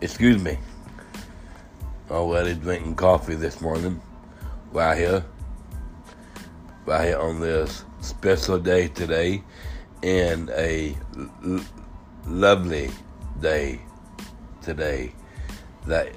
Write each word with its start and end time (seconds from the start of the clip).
excuse 0.00 0.42
me, 0.42 0.58
oh, 2.10 2.30
already 2.30 2.54
drinking 2.54 2.94
coffee 2.94 3.34
this 3.34 3.60
morning, 3.60 4.00
right 4.72 4.96
here, 4.96 5.24
right 6.84 7.06
here 7.06 7.18
on 7.18 7.40
this 7.40 7.84
special 8.00 8.58
day 8.58 8.88
today, 8.88 9.42
and 10.02 10.50
a 10.50 10.96
l- 11.44 11.64
lovely 12.26 12.90
day 13.40 13.80
today 14.62 15.12
that 15.86 16.12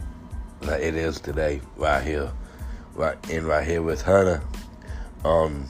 that 0.61 0.81
it 0.81 0.95
is 0.95 1.21
today, 1.21 1.61
right 1.77 2.03
here, 2.03 2.31
right 2.95 3.17
in 3.29 3.45
right 3.45 3.65
here 3.65 3.81
with 3.81 4.01
Hannah 4.01 4.43
on 5.23 5.65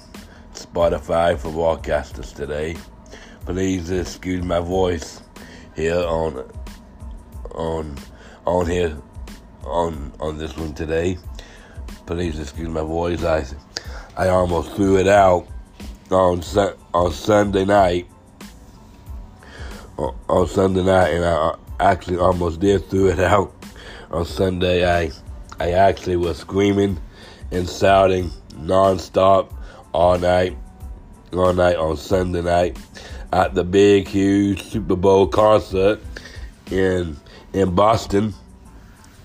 Spotify 0.53 1.37
for 1.37 1.49
broadcasters 1.49 2.33
today. 2.33 2.75
Please 3.45 3.91
excuse 3.91 4.43
my 4.43 4.59
voice 4.59 5.21
here 5.75 5.99
on 5.99 6.49
on 7.59 7.97
on 8.45 8.65
here 8.65 8.97
on 9.63 10.11
on 10.19 10.37
this 10.37 10.55
one 10.57 10.73
today. 10.73 11.17
Please 12.05 12.39
excuse 12.39 12.69
my 12.69 12.81
voice. 12.81 13.23
I 13.23 13.45
I 14.17 14.29
almost 14.29 14.71
threw 14.73 14.97
it 14.97 15.07
out 15.07 15.47
on 16.09 16.41
on 16.93 17.11
Sunday 17.11 17.65
night. 17.65 18.07
On 20.29 20.47
Sunday 20.47 20.83
night, 20.83 21.09
and 21.09 21.25
I 21.25 21.55
actually 21.79 22.17
almost 22.17 22.61
did 22.61 22.89
threw 22.89 23.09
it 23.09 23.19
out 23.19 23.53
on 24.09 24.25
Sunday. 24.25 24.89
I 24.89 25.11
I 25.59 25.71
actually 25.71 26.15
was 26.15 26.37
screaming 26.37 26.99
and 27.51 27.69
shouting 27.69 28.31
nonstop 28.53 29.53
all 29.93 30.17
night, 30.17 30.55
all 31.33 31.53
night 31.53 31.75
on 31.75 31.97
Sunday 31.97 32.41
night 32.41 32.77
at 33.33 33.53
the 33.53 33.63
big, 33.63 34.07
huge 34.07 34.63
Super 34.63 34.95
Bowl 34.95 35.27
concert 35.27 35.99
in 36.71 37.17
in 37.53 37.75
Boston. 37.75 38.33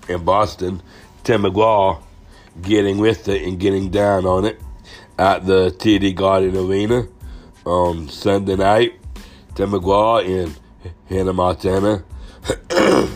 In 0.09 0.25
Boston, 0.25 0.83
Tim 1.23 1.43
McGraw 1.43 2.03
getting 2.61 2.99
with 2.99 3.29
it 3.29 3.43
and 3.43 3.59
getting 3.59 3.91
down 3.91 4.27
on 4.27 4.45
it 4.45 4.61
at 5.19 5.47
the 5.47 5.71
TD 5.71 6.15
Garden 6.15 6.57
Arena 6.57 7.07
on 7.65 8.09
Sunday 8.09 8.57
night. 8.57 9.01
Tim 9.55 9.71
McGraw 9.71 10.25
in 10.25 10.55
Hannah 11.09 11.33
Montana 11.33 12.05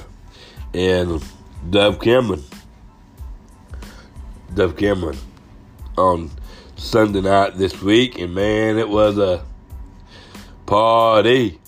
and 0.74 1.22
Dove 1.68 2.00
Cameron. 2.00 2.44
Dove 4.54 4.76
Cameron 4.76 5.18
on 5.96 6.30
Sunday 6.76 7.20
night 7.20 7.58
this 7.58 7.82
week, 7.82 8.18
and 8.18 8.34
man, 8.34 8.78
it 8.78 8.88
was 8.88 9.18
a 9.18 9.44
party. 10.64 11.58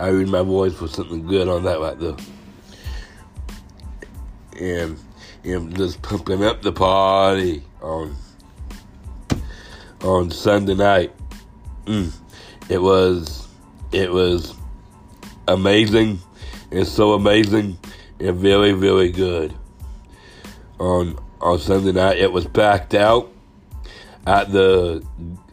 I 0.00 0.08
read 0.08 0.28
my 0.28 0.40
voice 0.40 0.74
for 0.74 0.88
something 0.88 1.26
good 1.26 1.46
on 1.46 1.64
that 1.64 1.78
right 1.78 1.98
there. 1.98 2.16
And 4.58 4.98
and 5.44 5.76
just 5.76 6.00
pumping 6.00 6.42
up 6.42 6.62
the 6.62 6.72
party 6.72 7.62
on 7.82 8.16
on 10.02 10.30
Sunday 10.30 10.74
night. 10.74 11.12
Mm. 11.84 12.12
It 12.70 12.80
was 12.80 13.46
it 13.92 14.10
was 14.10 14.54
amazing. 15.46 16.20
It's 16.70 16.90
so 16.90 17.12
amazing 17.12 17.78
and 18.18 18.38
very 18.38 18.72
very 18.72 19.10
good. 19.10 19.54
On 20.78 21.18
on 21.42 21.58
Sunday 21.58 21.92
night, 21.92 22.16
it 22.16 22.32
was 22.32 22.46
packed 22.46 22.94
out 22.94 23.30
at 24.26 24.50
the 24.50 25.04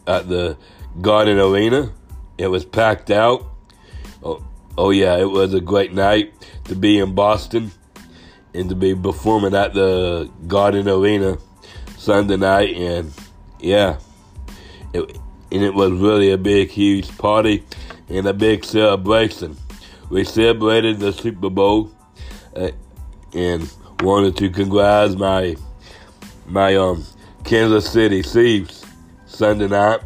at 0.08 0.30
the 0.30 0.58
Garden 1.02 1.38
Arena. 1.38 1.92
It 2.38 2.48
was 2.48 2.64
packed 2.64 3.11
out. 3.11 3.57
Oh, 4.23 4.44
oh 4.78 4.90
yeah, 4.90 5.18
it 5.18 5.30
was 5.30 5.54
a 5.54 5.62
great 5.62 5.94
night 5.94 6.33
to 6.66 6.76
be 6.76 7.00
in 7.00 7.14
Boston 7.14 7.72
and 8.54 8.70
to 8.70 8.76
be 8.76 8.95
performing 8.95 9.55
at 9.55 9.73
the 9.73 10.30
Garden 10.48 10.89
Arena 10.89 11.38
Sunday 11.98 12.38
night, 12.38 12.76
and 12.76 13.14
yeah, 13.60 13.98
it, 14.94 15.17
and 15.52 15.64
it 15.64 15.73
was 15.73 15.92
really 15.92 16.32
a 16.32 16.38
big, 16.38 16.70
huge 16.70 17.16
party 17.17 17.64
and 18.10 18.26
a 18.28 18.33
big 18.33 18.64
celebration. 18.64 19.58
We 20.10 20.23
celebrated 20.23 20.99
the 20.99 21.11
Super 21.11 21.49
Bowl 21.49 21.92
uh, 22.55 22.72
and 23.34 23.72
wanted 24.02 24.38
to 24.38 24.49
congratulate 24.49 25.20
my 25.20 25.55
my 26.48 26.76
um 26.76 27.04
Kansas 27.44 27.89
City 27.92 28.23
Chiefs 28.23 28.86
Sunday 29.26 29.67
night 29.67 29.99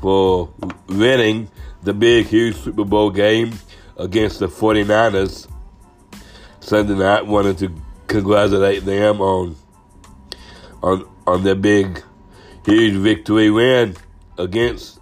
for 0.00 0.52
winning 0.88 1.48
the 1.84 1.92
big, 1.92 2.26
huge 2.26 2.56
Super 2.56 2.84
Bowl 2.84 3.10
game 3.10 3.52
against 3.98 4.40
the 4.40 4.48
49ers 4.48 5.48
Sunday 6.60 6.94
night. 6.94 7.26
Wanted 7.26 7.58
to 7.58 7.74
congratulate 8.06 8.84
them 8.84 9.20
on 9.20 9.56
on 10.82 11.08
on 11.26 11.44
their 11.44 11.54
big, 11.54 12.02
huge 12.64 12.94
victory 12.94 13.50
win 13.50 13.96
against 14.38 14.98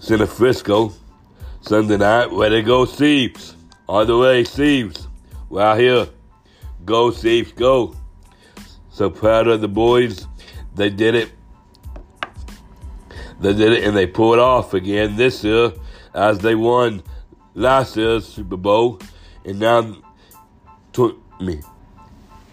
San 0.00 0.18
Francisco 0.18 0.92
Sunday 1.60 1.96
night. 1.96 2.30
Where 2.32 2.50
they 2.50 2.62
go, 2.62 2.84
Chiefs? 2.84 3.54
All 3.86 4.04
the 4.04 4.18
way, 4.18 4.44
Chiefs. 4.44 5.06
We're 5.48 5.62
out 5.62 5.78
here. 5.78 6.08
Go, 6.84 7.12
Chiefs, 7.12 7.52
go. 7.52 7.94
So 8.90 9.08
proud 9.08 9.46
of 9.46 9.60
the 9.60 9.68
boys. 9.68 10.26
They 10.74 10.90
did 10.90 11.14
it 11.14 11.32
they 13.42 13.52
did 13.52 13.72
it 13.72 13.84
and 13.84 13.96
they 13.96 14.06
pulled 14.06 14.38
off 14.38 14.72
again 14.72 15.16
this 15.16 15.42
year 15.42 15.72
as 16.14 16.38
they 16.38 16.54
won 16.54 17.02
last 17.54 17.96
year's 17.96 18.26
Super 18.26 18.56
Bowl 18.56 19.00
and 19.44 19.58
now 19.58 19.82
tw- 20.92 21.16
me 21.40 21.60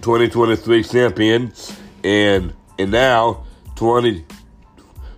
2023 0.01 0.83
champions 0.83 1.77
and 2.03 2.53
and 2.77 2.91
now 2.91 3.43
20 3.75 4.25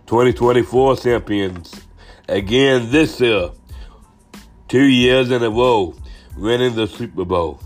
2024 0.06 0.98
champions 0.98 1.82
again 2.28 2.92
this 2.92 3.20
year. 3.20 3.52
Two 4.68 4.84
years 4.84 5.32
in 5.32 5.44
a 5.44 5.50
row 5.50 5.96
winning 6.38 6.76
the 6.76 6.88
Super 6.88 7.26
Bowl. 7.26 7.60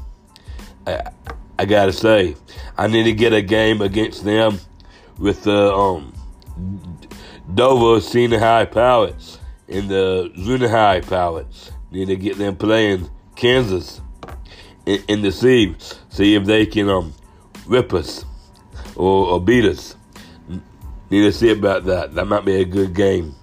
I, 0.88 1.12
I 1.58 1.66
gotta 1.66 1.94
say 1.94 2.36
I 2.78 2.88
need 2.88 3.04
to 3.04 3.14
get 3.14 3.34
a 3.34 3.42
game 3.42 3.82
against 3.82 4.24
them 4.24 4.60
with 5.18 5.44
the 5.44 5.74
um 5.74 6.14
Dover 7.54 8.02
Senior 8.02 8.40
High 8.40 8.66
Pilots 8.66 9.40
and 9.68 9.90
the 9.90 10.32
Junior 10.36 10.70
High. 10.70 11.02
Need 11.92 12.08
to 12.08 12.16
get 12.16 12.38
them 12.38 12.56
playing 12.56 13.10
Kansas 13.36 14.02
in, 14.86 15.04
in 15.08 15.22
the 15.22 15.32
sea. 15.32 15.76
See 16.10 16.36
if 16.36 16.46
they 16.46 16.66
can 16.66 16.90
um, 16.90 17.14
rip 17.66 17.94
us 17.94 18.26
or, 18.96 19.28
or 19.28 19.42
beat 19.42 19.66
us. 19.66 19.96
Need 21.10 21.22
to 21.22 21.32
see 21.32 21.52
about 21.52 21.86
that. 21.86 22.16
That 22.16 22.26
might 22.26 22.46
be 22.46 22.56
a 22.56 22.66
good 22.66 22.94
game 22.94 23.36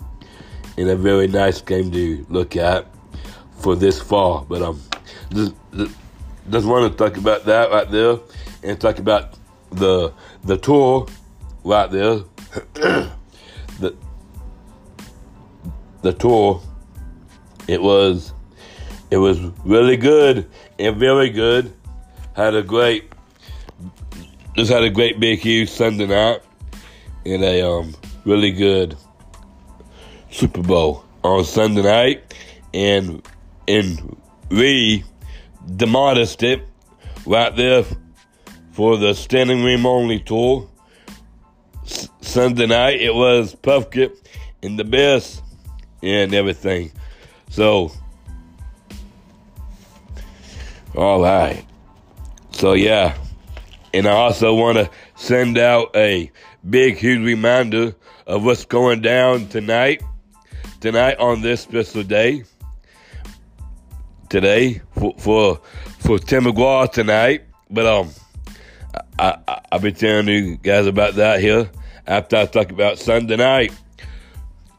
and 0.77 0.89
a 0.89 0.97
very 0.97 1.29
nice 1.29 1.61
game 1.61 1.91
to 1.93 2.27
look 2.29 2.57
at 2.57 2.87
for 3.59 3.77
this 3.77 4.01
fall. 4.01 4.45
But 4.49 4.63
um, 4.63 4.83
just, 5.31 5.55
just 6.51 6.67
want 6.67 6.91
to 6.91 6.99
talk 6.99 7.17
about 7.17 7.45
that 7.45 7.71
right 7.71 7.91
there 7.91 8.19
and 8.63 8.81
talk 8.81 8.99
about 8.99 9.39
the 9.71 10.13
the 10.45 10.57
tour 10.57 11.07
right 11.65 11.91
there. 11.91 12.21
the 16.03 16.13
tour. 16.13 16.61
It 17.69 17.81
was 17.81 18.33
it 19.11 19.19
was 19.19 19.39
really 19.65 19.97
good 19.97 20.49
and 20.79 20.97
very 20.97 21.31
good. 21.31 21.73
Had 22.35 22.55
a 22.55 22.63
great 22.63 23.13
just 24.57 24.71
had 24.71 24.85
a 24.85 24.91
great 24.91 25.19
big 25.19 25.39
huge 25.39 25.71
Sunday 25.71 26.07
night 26.07 26.43
and 27.25 27.43
a 27.43 27.67
um 27.67 27.95
really 28.25 28.51
good 28.51 28.97
Super 30.31 30.63
Bowl 30.63 31.05
on 31.23 31.45
Sunday 31.45 31.83
night 31.83 32.35
and 32.75 33.27
and 33.69 34.17
we 34.51 35.05
demolished 35.77 36.43
it 36.43 36.63
right 37.27 37.55
there 37.57 37.85
for 38.73 38.97
the 38.97 39.15
standing 39.15 39.63
room 39.63 39.87
only 39.87 40.19
tour 40.19 40.69
Sunday 41.85 42.67
night. 42.67 43.01
It 43.01 43.15
was 43.15 43.55
Puffkit 43.55 44.17
and 44.63 44.79
the 44.79 44.85
best 44.85 45.42
and 46.03 46.35
everything. 46.35 46.93
So, 47.51 47.93
all 50.95 51.23
right. 51.23 51.65
So, 52.53 52.73
yeah. 52.73 53.17
And 53.95 54.07
I 54.07 54.13
also 54.13 54.55
want 54.55 54.79
to 54.79 54.91
send 55.17 55.59
out 55.59 55.95
a 55.95 56.31
big, 56.69 56.97
huge 56.97 57.25
reminder 57.25 57.95
of 58.27 58.45
what's 58.45 58.65
going 58.65 59.01
down 59.01 59.49
tonight. 59.49 60.03
Tonight 60.81 61.19
on 61.19 61.43
this 61.43 61.61
special 61.61 62.03
day. 62.03 62.45
Today 64.29 64.81
for 64.99 65.15
for, 65.19 65.61
for 65.99 66.19
Tim 66.19 66.45
McGraw 66.45 66.91
tonight. 66.91 67.45
But 67.71 67.87
um 67.87 68.11
I, 69.19 69.37
I 69.47 69.61
I'll 69.71 69.79
be 69.79 69.93
telling 69.93 70.29
you 70.29 70.57
guys 70.57 70.87
about 70.87 71.15
that 71.15 71.41
here 71.41 71.71
after 72.07 72.37
I 72.37 72.47
talk 72.47 72.71
about 72.71 72.99
Sunday 72.99 73.37
night. 73.37 73.73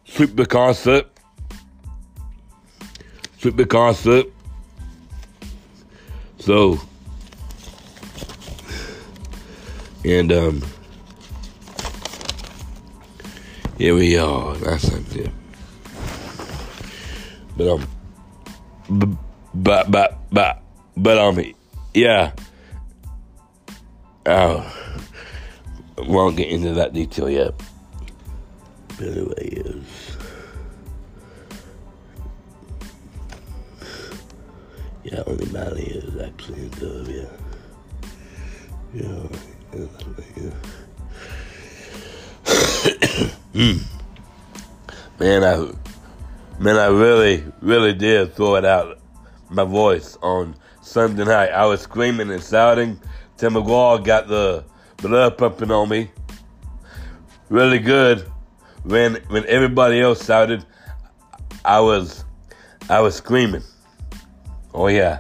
Super 0.06 0.46
concert. 0.46 1.08
Super 3.44 3.66
concert. 3.66 4.28
So, 6.40 6.80
and 10.06 10.32
um, 10.32 10.64
here 13.78 13.96
we 13.96 14.18
are. 14.18 14.56
That's 14.56 14.88
it. 14.88 15.30
But 17.58 17.68
um, 17.68 17.88
but 18.90 19.92
but 19.92 20.18
but 20.32 20.62
but 20.96 21.18
um, 21.18 21.44
yeah. 21.94 22.32
Oh, 24.26 24.74
won't 25.98 26.38
get 26.38 26.48
into 26.48 26.76
that 26.76 26.94
detail 26.94 27.30
yet. 27.30 27.62
But 28.98 29.08
anyway, 29.08 29.50
is. 29.50 29.93
Yeah, 35.04 35.22
only 35.28 35.46
Mally 35.52 35.84
is 35.84 36.22
actually 36.22 36.62
in 36.62 36.70
dub, 36.70 37.08
yeah. 37.10 37.26
Yeah, 38.94 39.28
yeah. 40.38 40.52
man, 45.20 45.44
I 45.44 45.72
man, 46.60 46.78
I 46.78 46.88
really, 46.88 47.44
really 47.62 47.94
did 47.94 48.34
throw 48.34 48.56
it 48.56 48.64
out 48.64 49.00
my 49.50 49.66
voice 49.66 50.18
on 50.22 50.56
Sunday 50.82 51.26
night. 51.26 51.50
I 51.50 51.66
was 51.66 51.82
screaming 51.82 52.32
and 52.32 52.42
shouting. 52.42 53.00
Tim 53.38 53.56
McGraw 53.56 54.02
got 54.04 54.28
the 54.28 54.64
blood 54.98 55.38
pumping 55.38 55.72
on 55.72 55.90
me. 55.90 56.12
Really 57.50 57.80
good. 57.80 58.20
When 58.84 59.16
when 59.28 59.46
everybody 59.48 60.00
else 60.00 60.26
shouted, 60.26 60.66
I 61.66 61.82
was 61.82 62.24
I 62.90 63.02
was 63.02 63.16
screaming. 63.16 63.64
Oh 64.74 64.88
yeah, 64.88 65.20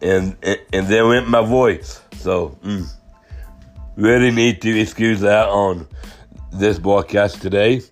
and 0.00 0.36
and, 0.42 0.60
and 0.72 0.86
then 0.88 1.08
went 1.08 1.28
my 1.28 1.42
voice. 1.42 2.00
So 2.16 2.58
mm, 2.64 2.86
really 3.96 4.30
need 4.30 4.60
to 4.62 4.80
excuse 4.80 5.20
that 5.20 5.48
on 5.48 5.86
this 6.52 6.78
broadcast 6.78 7.40
today, 7.40 7.82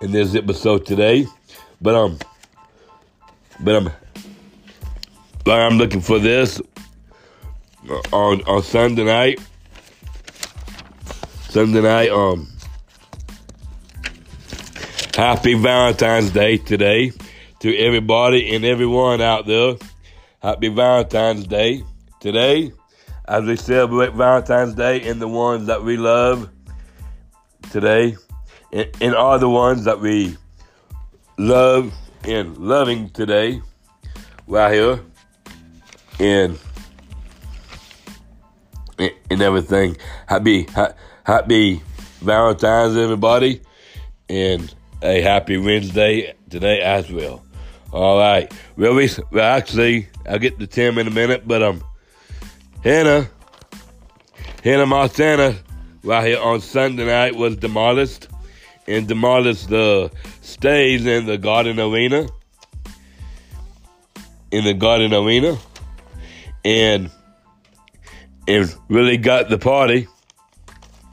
in 0.00 0.12
this 0.12 0.34
episode 0.34 0.84
today. 0.84 1.26
But 1.80 1.94
um, 1.94 2.18
but 3.60 3.76
I'm 3.76 3.90
but 5.44 5.60
I'm 5.60 5.78
looking 5.78 6.00
for 6.00 6.18
this 6.18 6.60
on 8.12 8.42
on 8.42 8.62
Sunday 8.62 9.04
night. 9.04 9.40
Sunday 11.48 11.82
night, 11.82 12.10
um, 12.10 12.48
happy 15.14 15.54
Valentine's 15.54 16.30
Day 16.30 16.56
today 16.56 17.12
to 17.60 17.76
everybody 17.76 18.54
and 18.54 18.64
everyone 18.64 19.20
out 19.20 19.46
there. 19.46 19.74
Happy 20.42 20.66
Valentine's 20.66 21.46
Day 21.46 21.84
today 22.18 22.72
as 23.28 23.44
we 23.44 23.54
celebrate 23.54 24.12
Valentine's 24.12 24.74
Day 24.74 25.08
and 25.08 25.22
the 25.22 25.28
ones 25.28 25.68
that 25.68 25.84
we 25.84 25.96
love 25.96 26.50
today 27.70 28.16
and, 28.72 29.14
are 29.14 29.38
the 29.38 29.48
ones 29.48 29.84
that 29.84 30.00
we 30.00 30.36
love 31.38 31.94
and 32.24 32.58
loving 32.58 33.08
today 33.10 33.62
right 34.48 34.74
here 34.74 35.00
and 36.18 36.58
and 38.98 39.42
everything. 39.42 39.96
Happy 40.26 40.66
happy 41.22 41.80
Valentine's 42.20 42.96
everybody 42.96 43.60
and 44.28 44.74
a 45.02 45.20
happy 45.20 45.56
Wednesday 45.56 46.34
today 46.50 46.80
as 46.80 47.12
well. 47.12 47.44
All 47.92 48.18
right. 48.18 48.50
Well, 48.76 48.94
we, 48.94 49.10
well, 49.30 49.44
actually, 49.44 50.08
I'll 50.26 50.38
get 50.38 50.58
to 50.58 50.66
Tim 50.66 50.96
in 50.96 51.06
a 51.06 51.10
minute, 51.10 51.46
but 51.46 51.62
um, 51.62 51.84
Hannah, 52.82 53.28
Hannah 54.64 54.86
Montana, 54.86 55.56
right 56.02 56.26
here 56.26 56.40
on 56.40 56.62
Sunday 56.62 57.04
night 57.04 57.36
was 57.36 57.56
demolished 57.56 58.28
and 58.86 59.06
demolished 59.06 59.68
the 59.68 60.10
stage 60.40 61.04
in 61.04 61.26
the 61.26 61.36
Garden 61.36 61.78
Arena. 61.78 62.28
In 64.50 64.64
the 64.64 64.74
Garden 64.74 65.14
Arena, 65.14 65.56
and 66.64 67.10
and 68.48 68.74
really 68.88 69.16
got 69.16 69.48
the 69.48 69.58
party 69.58 70.08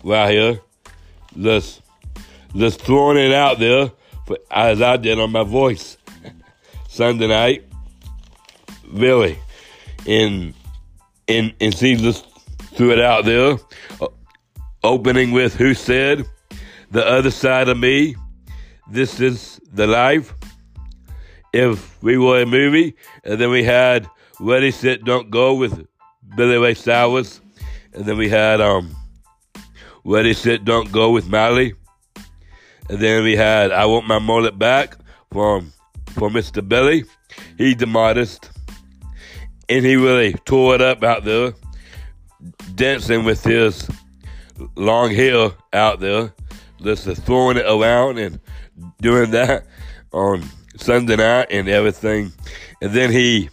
right 0.04 0.32
here. 0.32 0.62
Just 1.38 1.82
just 2.56 2.82
throwing 2.82 3.18
it 3.18 3.34
out 3.34 3.60
there 3.60 3.92
for, 4.26 4.38
as 4.52 4.82
I 4.82 4.98
did 4.98 5.20
on 5.20 5.32
my 5.32 5.44
voice. 5.44 5.98
Sunday 6.90 7.28
night. 7.28 7.64
Really. 8.92 9.38
And, 10.08 10.54
and, 11.28 11.54
and 11.62 11.76
just 11.76 12.26
threw 12.74 12.92
it 12.92 13.00
out 13.00 13.26
there. 13.26 13.58
Opening 14.84 15.32
with 15.32 15.54
Who 15.56 15.76
Said, 15.76 16.26
The 16.90 17.06
Other 17.06 17.30
Side 17.32 17.70
of 17.70 17.78
Me, 17.78 18.16
This 18.90 19.20
Is 19.20 19.62
the 19.72 19.86
Life. 19.86 20.34
If 21.54 22.02
we 22.02 22.18
were 22.18 22.42
a 22.42 22.46
movie, 22.46 22.96
and 23.24 23.40
then 23.40 23.52
we 23.52 23.64
had 23.64 24.08
Ready, 24.40 24.72
Set, 24.72 25.04
Don't 25.04 25.30
Go 25.30 25.54
with 25.54 25.86
Billy 26.36 26.58
Ray 26.58 26.74
Cyrus. 26.74 27.40
And 27.94 28.06
then 28.06 28.18
we 28.18 28.30
had 28.30 28.62
um, 28.62 28.96
Ready, 30.04 30.34
Set, 30.34 30.66
Don't 30.66 30.92
Go 30.92 31.12
with 31.12 31.30
Miley. 31.30 31.74
And 32.90 33.00
then 33.00 33.24
we 33.24 33.36
had 33.36 33.72
I 33.72 33.86
Want 33.86 34.08
My 34.08 34.20
Mullet 34.20 34.58
Back 34.58 34.98
from 35.32 35.72
for 36.10 36.30
Mr. 36.30 36.68
Billy. 36.68 37.06
He's 37.58 37.78
the 37.78 37.88
modest. 37.88 38.50
And 39.68 39.86
he 39.86 39.96
really 39.96 40.34
tore 40.46 40.76
it 40.76 40.82
up 40.82 41.04
out 41.04 41.24
there, 41.24 41.54
dancing 42.76 43.24
with 43.24 43.44
his 43.44 43.90
long 44.76 45.12
hair 45.12 45.52
out 45.74 46.00
there, 46.00 46.34
just 46.82 47.06
throwing 47.24 47.58
it 47.58 47.66
around 47.66 48.18
and 48.18 48.40
doing 49.02 49.32
that 49.32 49.66
on 50.12 50.44
Sunday 50.76 51.18
night 51.18 51.48
and 51.52 51.68
everything. 51.68 52.32
And 52.82 52.94
then 52.94 53.12
he 53.12 53.50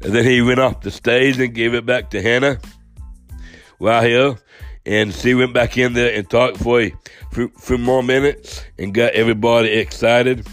and 0.00 0.12
then 0.12 0.24
he 0.24 0.42
went 0.42 0.60
off 0.60 0.80
the 0.80 0.90
stage 0.90 1.38
and 1.40 1.52
gave 1.52 1.74
it 1.74 1.84
back 1.84 2.10
to 2.10 2.22
Hannah 2.22 2.58
while 3.78 4.02
here. 4.02 4.36
And 4.86 5.12
she 5.12 5.34
went 5.34 5.52
back 5.52 5.76
in 5.76 5.92
there 5.92 6.14
and 6.14 6.28
talked 6.30 6.56
for 6.56 6.80
a 6.80 6.92
few, 7.32 7.50
few 7.58 7.78
more 7.78 8.02
minutes 8.02 8.64
and 8.78 8.94
got 8.94 9.12
everybody 9.12 9.70
excited 9.70 10.46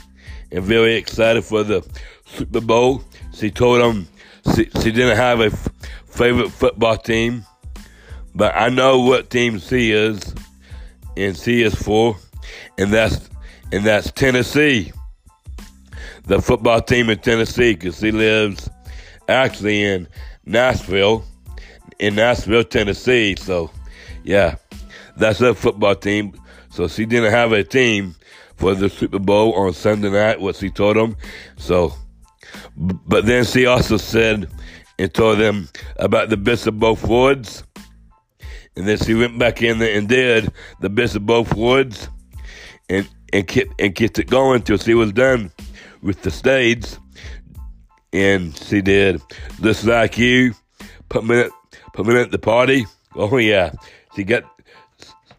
and 0.52 0.64
very 0.64 0.96
excited 0.96 1.44
for 1.44 1.64
the 1.64 1.86
Super 2.26 2.62
Bowl. 2.62 3.04
She 3.34 3.52
told 3.52 3.82
them 3.82 4.08
she, 4.56 4.66
she 4.82 4.92
didn't 4.92 5.18
have 5.18 5.42
a 5.42 5.46
f- 5.46 5.70
favorite 6.08 6.52
football 6.52 6.98
team, 6.98 7.46
but 8.34 8.54
I 8.56 8.70
know 8.70 9.00
what 9.00 9.30
team 9.30 9.60
she 9.60 9.92
is, 9.92 10.34
and 11.18 11.36
she 11.38 11.64
is 11.64 11.76
for, 11.76 12.18
and 12.78 12.92
that's 12.92 13.30
and 13.72 13.84
that's 13.84 14.12
Tennessee, 14.12 14.92
the 16.26 16.42
football 16.42 16.82
team 16.82 17.10
in 17.10 17.20
Tennessee, 17.20 17.74
because 17.74 18.00
she 18.00 18.12
lives 18.12 18.70
actually 19.28 19.84
in 19.84 20.08
Nashville, 20.46 21.26
in 22.00 22.16
Nashville, 22.16 22.64
Tennessee. 22.64 23.36
So, 23.36 23.72
yeah, 24.24 24.56
that's 25.18 25.40
her 25.40 25.54
football 25.54 25.96
team. 25.96 26.34
So 26.70 26.88
she 26.88 27.06
didn't 27.06 27.32
have 27.32 27.52
a 27.54 27.64
team, 27.64 28.16
for 28.58 28.74
the 28.74 28.90
Super 28.90 29.20
Bowl 29.20 29.54
on 29.54 29.74
Sunday 29.74 30.10
night, 30.10 30.40
what 30.40 30.56
she 30.56 30.70
told 30.70 30.96
them. 30.96 31.16
So, 31.58 31.94
but 32.76 33.26
then 33.26 33.46
she 33.46 33.66
also 33.66 33.98
said 33.98 34.50
and 34.98 35.14
told 35.14 35.40
them 35.40 35.70
about 35.98 36.30
the 36.30 36.38
best 36.38 36.68
of 36.68 36.80
both 36.80 37.06
worlds. 37.06 37.64
And 38.76 38.88
then 38.88 38.98
she 38.98 39.14
went 39.14 39.38
back 39.38 39.62
in 39.62 39.80
there 39.80 39.98
and 39.98 40.08
did 40.08 40.52
the 40.82 40.90
best 40.90 41.16
of 41.16 41.26
both 41.26 41.54
worlds 41.54 42.10
and, 42.90 43.08
and, 43.32 43.48
kept, 43.48 43.80
and 43.80 43.96
kept 43.96 44.20
it 44.20 44.28
going 44.30 44.62
till 44.62 44.78
she 44.78 44.94
was 44.94 45.12
done 45.12 45.52
with 46.02 46.22
the 46.22 46.32
stage. 46.32 46.86
And 48.12 48.56
she 48.58 48.82
did 48.82 49.22
just 49.62 49.84
like 49.86 50.18
you, 50.18 50.54
put 51.10 51.26
me 51.26 51.46
put 51.94 52.06
me 52.06 52.20
at 52.20 52.32
the 52.32 52.40
party. 52.40 52.86
Oh 53.16 53.38
yeah, 53.38 53.72
she 54.16 54.24
got, 54.24 54.44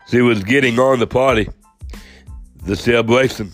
she 0.09 0.21
was 0.21 0.43
getting 0.43 0.79
on 0.79 0.99
the 0.99 1.07
party 1.07 1.49
the 2.67 2.77
celebration 2.77 3.53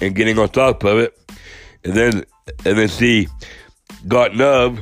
and 0.00 0.14
getting 0.14 0.38
on 0.38 0.48
top 0.48 0.84
of 0.84 0.98
it, 0.98 1.18
and 1.84 1.94
then 1.94 2.24
and 2.64 2.78
then 2.78 2.88
see 2.88 3.28
got 4.08 4.34
Nub 4.34 4.78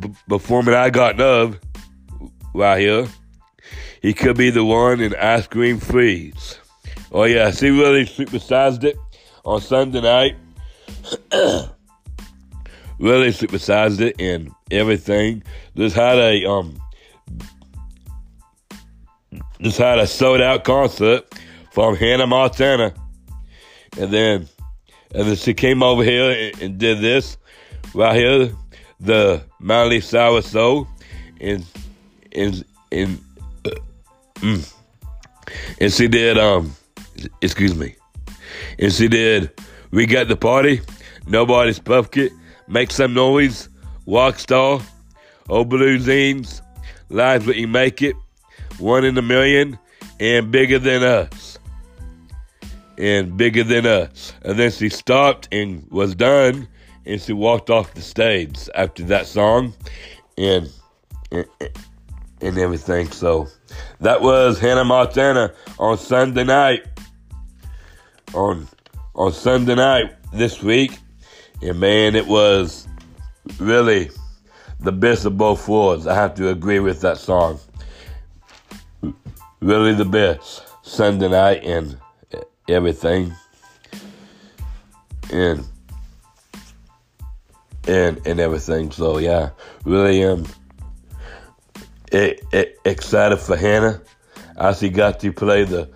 b- 0.00 0.12
performing. 0.28 0.74
I 0.74 0.90
got 0.90 1.16
Nub 1.16 1.56
right 2.54 2.80
here. 2.80 3.06
He 4.02 4.12
could 4.12 4.36
be 4.36 4.50
the 4.50 4.64
one 4.64 5.00
in 5.00 5.14
ice 5.16 5.46
cream 5.46 5.78
freeze. 5.78 6.58
Oh 7.10 7.24
yeah, 7.24 7.50
she 7.50 7.70
really 7.70 8.04
supersized 8.04 8.84
it 8.84 8.96
on 9.44 9.60
Sunday 9.60 10.00
night. 10.00 10.36
really 12.98 13.28
supersized 13.28 14.00
it 14.00 14.20
and 14.20 14.50
everything. 14.70 15.42
Just 15.76 15.96
had 15.96 16.18
a 16.18 16.44
um, 16.44 16.78
just 19.60 19.78
had 19.78 19.98
a 19.98 20.06
sold 20.06 20.40
out 20.40 20.64
concert 20.64 21.32
from 21.74 21.96
Hannah 21.96 22.28
Montana. 22.28 22.94
And 23.98 24.12
then, 24.12 24.48
and 25.12 25.26
then 25.26 25.34
she 25.34 25.54
came 25.54 25.82
over 25.82 26.04
here 26.04 26.30
and, 26.30 26.62
and 26.62 26.78
did 26.78 27.00
this 27.00 27.36
right 27.94 28.14
here. 28.14 28.52
the 29.00 29.42
Miley 29.58 30.00
Cyrus 30.00 30.50
Soul, 30.50 30.86
and 31.40 31.66
and 32.32 32.64
and 32.92 33.20
uh, 33.66 33.70
mm, 34.36 34.72
and 35.80 35.92
she 35.92 36.06
did 36.06 36.38
um, 36.38 36.74
excuse 37.42 37.74
me, 37.74 37.96
and 38.78 38.92
she 38.92 39.08
did. 39.08 39.50
We 39.90 40.06
got 40.06 40.28
the 40.28 40.36
party. 40.36 40.80
Nobody's 41.26 41.78
puffed 41.78 42.18
Make 42.68 42.90
some 42.90 43.14
noise. 43.14 43.68
Walk 44.06 44.38
star. 44.38 44.80
Old 45.48 45.68
blue 45.68 45.98
zines. 45.98 46.60
Lives 47.10 47.46
what 47.46 47.56
you 47.56 47.68
make 47.68 48.00
it. 48.00 48.16
One 48.78 49.04
in 49.04 49.18
a 49.18 49.22
million. 49.22 49.78
And 50.20 50.50
bigger 50.50 50.78
than 50.78 51.02
us. 51.02 51.43
And 52.96 53.36
bigger 53.36 53.64
than 53.64 53.86
us. 53.86 54.32
And 54.42 54.58
then 54.58 54.70
she 54.70 54.88
stopped 54.88 55.48
and 55.50 55.86
was 55.90 56.14
done. 56.14 56.68
And 57.06 57.20
she 57.20 57.32
walked 57.32 57.70
off 57.70 57.94
the 57.94 58.02
stage 58.02 58.68
after 58.74 59.02
that 59.04 59.26
song. 59.26 59.74
And, 60.38 60.70
and, 61.30 61.46
and 62.40 62.58
everything. 62.58 63.10
So 63.10 63.48
that 64.00 64.20
was 64.20 64.58
Hannah 64.58 64.84
Montana 64.84 65.52
on 65.78 65.98
Sunday 65.98 66.44
night. 66.44 66.84
On 68.34 68.68
on 69.14 69.32
Sunday 69.32 69.74
night 69.74 70.12
this 70.32 70.62
week. 70.62 70.98
And 71.62 71.78
man, 71.78 72.14
it 72.14 72.26
was 72.26 72.88
really 73.58 74.10
the 74.80 74.92
best 74.92 75.24
of 75.24 75.38
both 75.38 75.66
worlds. 75.68 76.06
I 76.06 76.14
have 76.14 76.34
to 76.34 76.48
agree 76.48 76.80
with 76.80 77.00
that 77.00 77.18
song. 77.18 77.58
Really 79.60 79.94
the 79.94 80.04
best. 80.04 80.62
Sunday 80.82 81.28
night 81.28 81.64
and 81.64 81.96
everything. 82.68 83.34
And 85.32 85.64
and 87.86 88.26
and 88.26 88.40
everything. 88.40 88.90
So 88.90 89.18
yeah, 89.18 89.50
really 89.84 90.22
am 90.22 90.46
excited 92.84 93.38
for 93.38 93.56
Hannah 93.56 94.00
as 94.56 94.80
he 94.80 94.88
got 94.88 95.20
to 95.20 95.32
play 95.32 95.64
the 95.64 95.90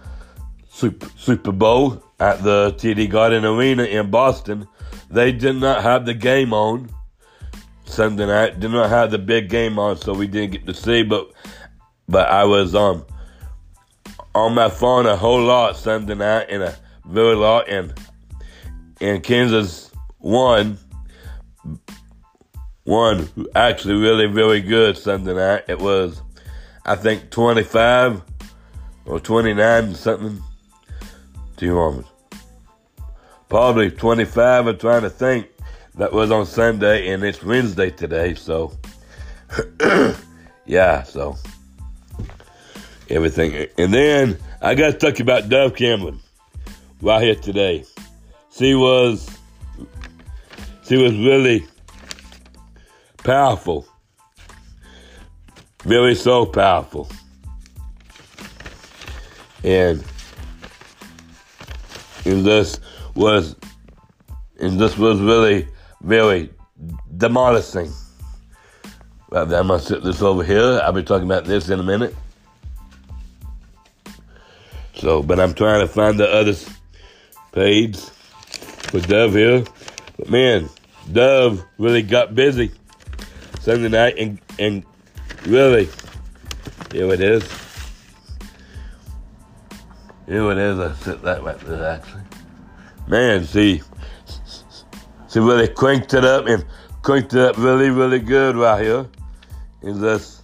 Super, 0.69 1.09
Super 1.17 1.53
Bowl 1.53 2.03
at 2.21 2.43
the 2.43 2.75
TD 2.77 3.11
Garden 3.11 3.45
Arena 3.45 3.85
in 3.85 4.11
Boston. 4.11 4.67
They 5.11 5.33
did 5.33 5.57
not 5.57 5.83
have 5.83 6.07
the 6.07 6.15
game 6.15 6.53
on 6.53 6.91
Sunday 7.85 8.27
night. 8.27 8.61
Did 8.61 8.71
not 8.71 8.91
have 8.91 9.11
the 9.11 9.19
big 9.19 9.49
game 9.49 9.79
on, 9.79 9.97
so 9.97 10.13
we 10.13 10.27
didn't 10.27 10.53
get 10.53 10.67
to 10.67 10.75
see. 10.75 11.03
But 11.03 11.31
but 12.09 12.29
I 12.29 12.45
was 12.45 12.75
um 12.75 13.07
on 14.45 14.55
my 14.55 14.69
phone 14.69 15.07
a 15.07 15.17
whole 15.17 15.43
lot 15.43 15.77
Sunday 15.77 16.15
night 16.15 16.47
and 16.51 16.63
a 16.63 16.77
very 17.07 17.35
lot 17.35 17.69
and 17.69 17.93
and 19.01 19.23
Kansas 19.23 19.91
won 20.19 20.79
won 22.85 23.29
actually 23.55 23.95
really 23.95 24.27
really 24.27 24.61
good 24.61 24.97
Sunday 24.97 25.35
night. 25.35 25.65
It 25.69 25.79
was 25.79 26.23
I 26.85 26.97
think 26.97 27.31
twenty 27.31 27.63
five 27.63 28.23
or 29.05 29.21
twenty 29.21 29.55
nine 29.55 29.95
something. 29.95 30.43
Two 31.57 31.75
moments 31.75 32.09
probably 33.49 33.91
25 33.91 34.67
I'm 34.67 34.79
trying 34.79 35.03
to 35.03 35.11
think. 35.11 35.49
That 35.95 36.13
was 36.13 36.31
on 36.31 36.47
Sunday 36.47 37.09
and 37.09 37.25
it's 37.25 37.43
Wednesday 37.43 37.91
today, 37.91 38.35
so 38.35 38.73
yeah, 40.65 41.03
so 41.03 41.37
everything. 43.11 43.69
And 43.79 43.93
then 43.93 44.39
I 44.61 44.75
got 44.75 44.93
to 44.93 44.99
talk 44.99 45.21
about 45.21 45.49
Dove 45.49 45.75
Cameron 45.75 46.21
right 47.01 47.23
here 47.23 47.35
today. 47.35 47.85
She 48.51 48.75
was 48.75 49.29
she 50.89 50.97
was 50.97 51.17
really 51.19 51.67
powerful. 53.23 53.87
Really 55.85 56.15
so 56.15 56.47
powerful. 56.47 57.11
And 59.63 60.03
in 62.25 62.43
this 62.43 62.81
was, 63.15 63.55
and 64.61 64.81
this 64.81 64.97
was 64.97 65.21
really, 65.21 65.69
really 66.01 66.51
demolishing. 67.17 67.93
Well, 69.31 69.45
I'm 69.55 69.69
gonna 69.69 69.79
sit 69.79 70.03
this 70.03 70.23
over 70.23 70.43
here. 70.43 70.81
I'll 70.83 70.93
be 70.93 71.03
talking 71.03 71.27
about 71.27 71.45
this 71.45 71.69
in 71.69 71.81
a 71.81 71.83
minute. 71.83 72.15
So, 74.99 75.23
but 75.23 75.41
I'm 75.41 75.55
trying 75.55 75.81
to 75.81 75.89
find 75.93 76.19
the 76.19 76.29
other 76.31 76.55
page 77.53 77.99
for 77.99 79.01
Dove 79.01 79.35
here. 79.35 79.65
But 80.17 80.31
man, 80.31 80.69
Dove 81.11 81.65
really 81.79 82.03
got 82.03 82.35
busy 82.35 82.71
Sunday 83.61 83.89
night 83.89 84.19
and 84.19 84.41
and 84.59 84.85
really, 85.47 85.89
here 86.93 87.13
it 87.13 87.21
is. 87.21 87.43
Here 90.27 90.51
it 90.51 90.59
is. 90.59 90.79
I 90.79 90.93
sit 90.95 91.23
that 91.23 91.43
right 91.43 91.59
there 91.61 91.85
actually 91.85 92.23
man, 93.09 93.45
see, 93.45 93.83
she 95.31 95.41
really 95.41 95.69
cranked 95.69 96.15
it 96.15 96.25
up 96.25 96.47
and 96.47 96.65
cranked 97.03 97.35
it 97.35 97.41
up 97.41 97.57
really, 97.57 97.91
really 97.91 98.19
good 98.19 98.57
right 98.57 98.83
here. 98.83 99.07
In 99.83 100.01
this, 100.01 100.38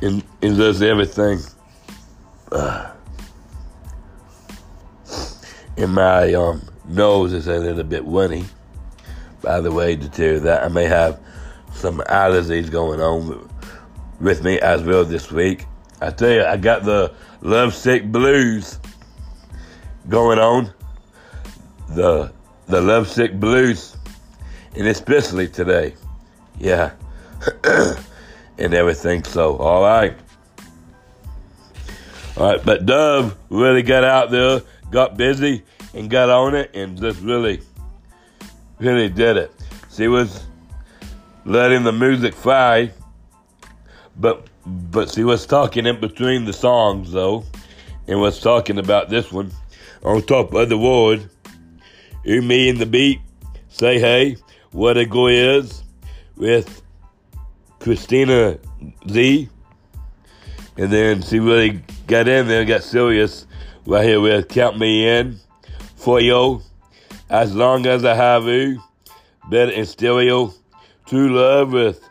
in 0.00 0.22
in 0.42 0.56
this 0.56 0.80
everything. 0.80 1.40
Uh, 2.50 2.90
and 5.76 5.94
my 5.94 6.34
um, 6.34 6.62
nose 6.88 7.32
is 7.32 7.46
a 7.46 7.58
little 7.58 7.84
bit 7.84 8.02
runny. 8.04 8.44
By 9.42 9.60
the 9.60 9.72
way, 9.72 9.96
to 9.96 10.08
tell 10.08 10.26
you 10.26 10.40
that 10.40 10.64
I 10.64 10.68
may 10.68 10.84
have 10.84 11.20
some 11.72 11.98
allergies 12.00 12.70
going 12.70 13.00
on 13.00 13.48
with 14.20 14.44
me 14.44 14.58
as 14.60 14.82
well 14.82 15.04
this 15.04 15.30
week. 15.32 15.64
I 16.00 16.10
tell 16.10 16.30
you, 16.30 16.44
I 16.44 16.56
got 16.56 16.84
the 16.84 17.14
lovesick 17.40 18.10
blues 18.10 18.78
going 20.08 20.38
on, 20.38 20.72
the 21.90 22.32
the 22.66 22.80
lovesick 22.80 23.38
blues, 23.38 23.96
and 24.76 24.86
especially 24.86 25.48
today, 25.48 25.94
yeah, 26.58 26.92
and 28.60 28.74
everything. 28.74 29.24
So, 29.24 29.56
all 29.56 29.82
right, 29.82 30.16
all 32.36 32.52
right. 32.52 32.64
But 32.64 32.86
Dove 32.86 33.36
really 33.48 33.82
got 33.82 34.04
out 34.04 34.30
there, 34.30 34.62
got 34.90 35.16
busy, 35.16 35.62
and 35.94 36.10
got 36.10 36.30
on 36.30 36.54
it, 36.54 36.70
and 36.74 37.00
just 37.00 37.20
really, 37.20 37.60
really 38.78 39.08
did 39.08 39.36
it. 39.36 39.52
She 39.92 40.08
was 40.08 40.44
letting 41.44 41.82
the 41.82 41.92
music 41.92 42.34
fly, 42.34 42.92
but 44.16 44.46
but 44.66 45.10
she 45.10 45.24
was 45.24 45.46
talking 45.46 45.86
in 45.86 46.00
between 46.00 46.44
the 46.44 46.52
songs 46.52 47.12
though, 47.12 47.44
and 48.06 48.20
was 48.20 48.40
talking 48.40 48.78
about 48.78 49.08
this 49.08 49.32
one 49.32 49.50
on 50.04 50.22
top 50.22 50.52
of 50.54 50.68
the 50.68 50.78
world. 50.78 51.28
You, 52.24 52.42
me, 52.42 52.68
and 52.68 52.78
the 52.78 52.86
beat 52.86 53.20
say 53.68 53.98
hey, 53.98 54.36
what 54.72 54.98
a 54.98 55.06
go 55.06 55.28
is 55.28 55.82
with 56.36 56.82
Christina 57.80 58.58
Z. 59.08 59.48
And 60.76 60.92
then 60.92 61.22
she 61.22 61.40
really 61.40 61.82
got 62.06 62.28
in 62.28 62.46
there, 62.46 62.60
and 62.60 62.68
got 62.68 62.82
serious 62.82 63.46
right 63.86 64.04
here 64.04 64.20
with 64.20 64.48
Count 64.48 64.78
Me 64.78 65.08
In 65.08 65.40
for 65.96 66.20
you. 66.20 66.62
As 67.28 67.54
long 67.54 67.86
as 67.86 68.04
I 68.04 68.14
have 68.14 68.44
you, 68.44 68.80
better 69.50 69.72
in 69.72 69.86
stereo. 69.86 70.54
True 71.06 71.34
Love 71.34 71.72
with 71.72 72.08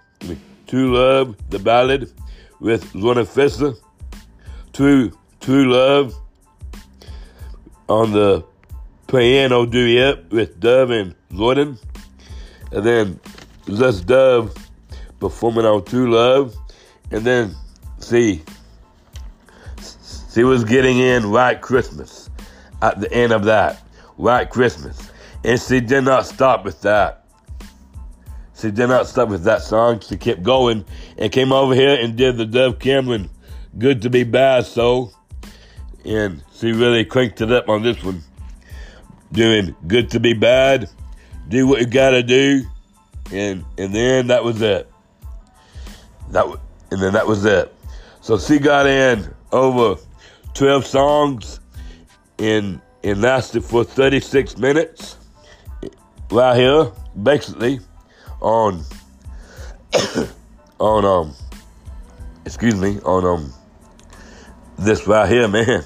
True 0.67 0.93
Love, 0.93 1.35
the 1.49 1.59
ballad 1.59 2.11
with 2.59 2.93
Lorna 2.93 3.25
Fisher. 3.25 3.73
True 4.73 5.17
True 5.39 5.71
Love 5.71 6.13
on 7.87 8.11
the 8.11 8.45
piano 9.07 9.65
duet 9.65 10.29
with 10.31 10.59
Dove 10.59 10.91
and 10.91 11.15
Gordon. 11.35 11.79
And 12.71 12.85
then 12.85 13.19
just 13.65 14.05
Dove 14.05 14.53
performing 15.19 15.65
on 15.65 15.83
True 15.85 16.11
Love. 16.13 16.55
And 17.11 17.23
then, 17.23 17.55
see, 17.99 18.43
she 20.33 20.43
was 20.43 20.63
getting 20.63 20.99
in 20.99 21.31
White 21.31 21.61
Christmas 21.61 22.29
at 22.81 22.99
the 22.99 23.11
end 23.11 23.31
of 23.31 23.45
that. 23.45 23.77
White 24.15 24.49
Christmas. 24.49 25.09
And 25.43 25.59
she 25.59 25.79
did 25.79 26.03
not 26.03 26.25
stop 26.25 26.65
with 26.65 26.81
that. 26.81 27.25
She 28.59 28.71
did 28.71 28.87
not 28.87 29.07
stop 29.07 29.29
with 29.29 29.43
that 29.43 29.61
song. 29.61 30.01
She 30.01 30.17
kept 30.17 30.43
going 30.43 30.83
and 31.17 31.31
came 31.31 31.53
over 31.53 31.73
here 31.73 31.97
and 31.99 32.17
did 32.17 32.37
the 32.37 32.45
Dove 32.45 32.79
Cameron 32.79 33.29
Good 33.77 34.01
to 34.01 34.09
Be 34.09 34.23
Bad 34.23 34.65
So 34.65 35.13
and 36.05 36.43
she 36.53 36.71
really 36.71 37.05
cranked 37.05 37.41
it 37.41 37.51
up 37.51 37.69
on 37.69 37.83
this 37.83 38.03
one. 38.03 38.23
Doing 39.31 39.75
good 39.87 40.09
to 40.11 40.19
be 40.19 40.33
bad, 40.33 40.89
do 41.47 41.67
what 41.67 41.79
you 41.81 41.85
gotta 41.85 42.23
do, 42.23 42.63
and 43.31 43.63
and 43.77 43.93
then 43.93 44.27
that 44.27 44.43
was 44.43 44.61
it. 44.61 44.89
That 46.31 46.45
and 46.91 47.01
then 47.01 47.13
that 47.13 47.27
was 47.27 47.45
it. 47.45 47.73
So 48.21 48.37
she 48.37 48.59
got 48.59 48.85
in 48.87 49.33
over 49.51 49.99
twelve 50.53 50.85
songs, 50.85 51.59
and 52.37 52.81
and 53.03 53.21
lasted 53.21 53.63
for 53.63 53.83
thirty 53.83 54.19
six 54.19 54.57
minutes. 54.57 55.17
Right 56.31 56.55
here, 56.55 56.91
basically 57.23 57.79
on 58.41 58.83
on 60.79 61.05
um 61.05 61.35
excuse 62.45 62.75
me 62.75 62.99
on 62.99 63.25
um 63.25 63.53
this 64.77 65.07
right 65.07 65.29
here, 65.29 65.47
man. 65.47 65.83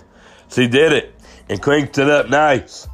She 0.49 0.67
did 0.67 0.91
it 0.93 1.15
and 1.49 1.61
cranked 1.61 1.97
it 1.97 2.09
up 2.09 2.29
nice. 2.29 2.87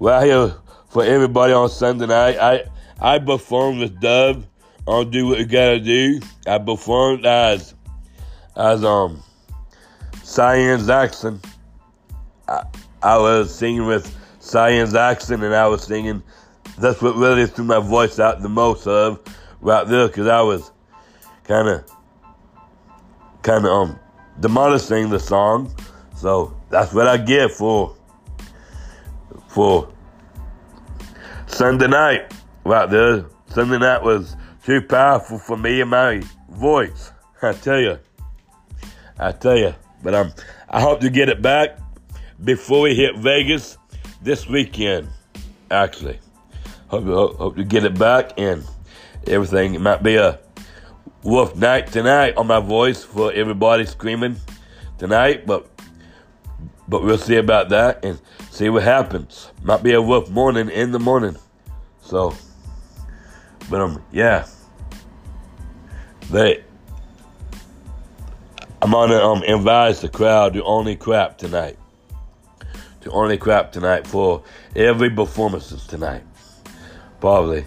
Right 0.00 0.26
here 0.26 0.54
for 0.88 1.04
everybody 1.04 1.52
on 1.52 1.68
Sunday 1.68 2.06
night. 2.06 2.38
I 2.38 2.64
I 3.00 3.18
performed 3.18 3.80
with 3.80 4.00
Dove 4.00 4.46
on 4.86 5.10
Do 5.10 5.28
What 5.28 5.38
You 5.38 5.46
Gotta 5.46 5.80
Do. 5.80 6.20
I 6.46 6.58
performed 6.58 7.26
as 7.26 7.74
as 8.56 8.84
um 8.84 9.22
Cyan 10.22 10.84
Jackson. 10.86 11.40
I, 12.48 12.64
I 13.02 13.18
was 13.18 13.54
singing 13.54 13.86
with 13.86 14.14
Cyan 14.40 14.90
Jackson 14.90 15.42
and 15.42 15.54
I 15.54 15.66
was 15.66 15.82
singing 15.82 16.22
that's 16.78 17.00
what 17.00 17.16
really 17.16 17.46
threw 17.46 17.64
my 17.64 17.78
voice 17.78 18.18
out 18.18 18.42
the 18.42 18.48
most 18.48 18.86
of 18.86 19.20
right 19.60 19.86
there 19.86 20.08
because 20.08 20.26
I 20.26 20.40
was 20.42 20.70
kind 21.44 21.68
of 21.68 21.90
kind 23.42 23.64
of 23.64 23.70
um 23.70 23.98
demolishing 24.40 25.10
the 25.10 25.20
song. 25.20 25.74
So 26.16 26.56
that's 26.70 26.92
what 26.92 27.06
I 27.06 27.16
get 27.16 27.50
for 27.50 27.96
for 29.48 29.88
Sunday 31.46 31.86
night 31.86 32.34
right 32.64 32.90
there. 32.90 33.26
Sunday 33.46 33.78
night 33.78 34.02
was 34.02 34.36
too 34.64 34.80
powerful 34.80 35.38
for 35.38 35.56
me 35.56 35.80
and 35.80 35.90
my 35.90 36.22
voice. 36.48 37.12
I 37.42 37.52
tell 37.52 37.78
you, 37.78 37.98
I 39.18 39.32
tell 39.32 39.58
you. 39.58 39.74
But 40.02 40.14
um, 40.14 40.32
I 40.68 40.80
hope 40.80 41.00
to 41.00 41.10
get 41.10 41.28
it 41.28 41.42
back 41.42 41.78
before 42.42 42.82
we 42.82 42.94
hit 42.94 43.16
Vegas 43.16 43.76
this 44.22 44.48
weekend. 44.48 45.08
Actually, 45.70 46.18
hope 46.88 47.04
hope, 47.04 47.36
hope 47.36 47.56
to 47.56 47.64
get 47.64 47.84
it 47.84 47.98
back 47.98 48.32
and 48.38 48.64
everything. 49.26 49.74
It 49.74 49.80
might 49.80 50.02
be 50.02 50.16
a 50.16 50.40
rough 51.24 51.54
night 51.56 51.88
tonight 51.88 52.36
on 52.36 52.46
my 52.46 52.60
voice 52.60 53.04
for 53.04 53.32
everybody 53.32 53.84
screaming 53.84 54.36
tonight, 54.98 55.46
but 55.46 55.68
but 56.88 57.02
we'll 57.02 57.18
see 57.18 57.36
about 57.36 57.70
that 57.70 58.04
and 58.04 58.20
see 58.50 58.68
what 58.68 58.82
happens. 58.82 59.50
Might 59.62 59.82
be 59.82 59.92
a 59.92 60.00
rough 60.00 60.30
morning 60.30 60.68
in 60.70 60.92
the 60.92 60.98
morning. 60.98 61.36
So, 62.02 62.34
but 63.70 63.80
um, 63.80 64.02
yeah, 64.12 64.46
they. 66.30 66.64
I'm 68.82 68.90
gonna 68.90 69.16
um 69.16 69.42
advise 69.42 70.00
the 70.00 70.08
crowd 70.08 70.54
to 70.54 70.64
only 70.64 70.96
crap 70.96 71.38
tonight. 71.38 71.78
To 73.02 73.10
only 73.10 73.38
crap 73.38 73.72
tonight 73.72 74.06
for 74.06 74.42
every 74.76 75.10
performances 75.10 75.86
tonight. 75.86 76.22
Probably 77.20 77.62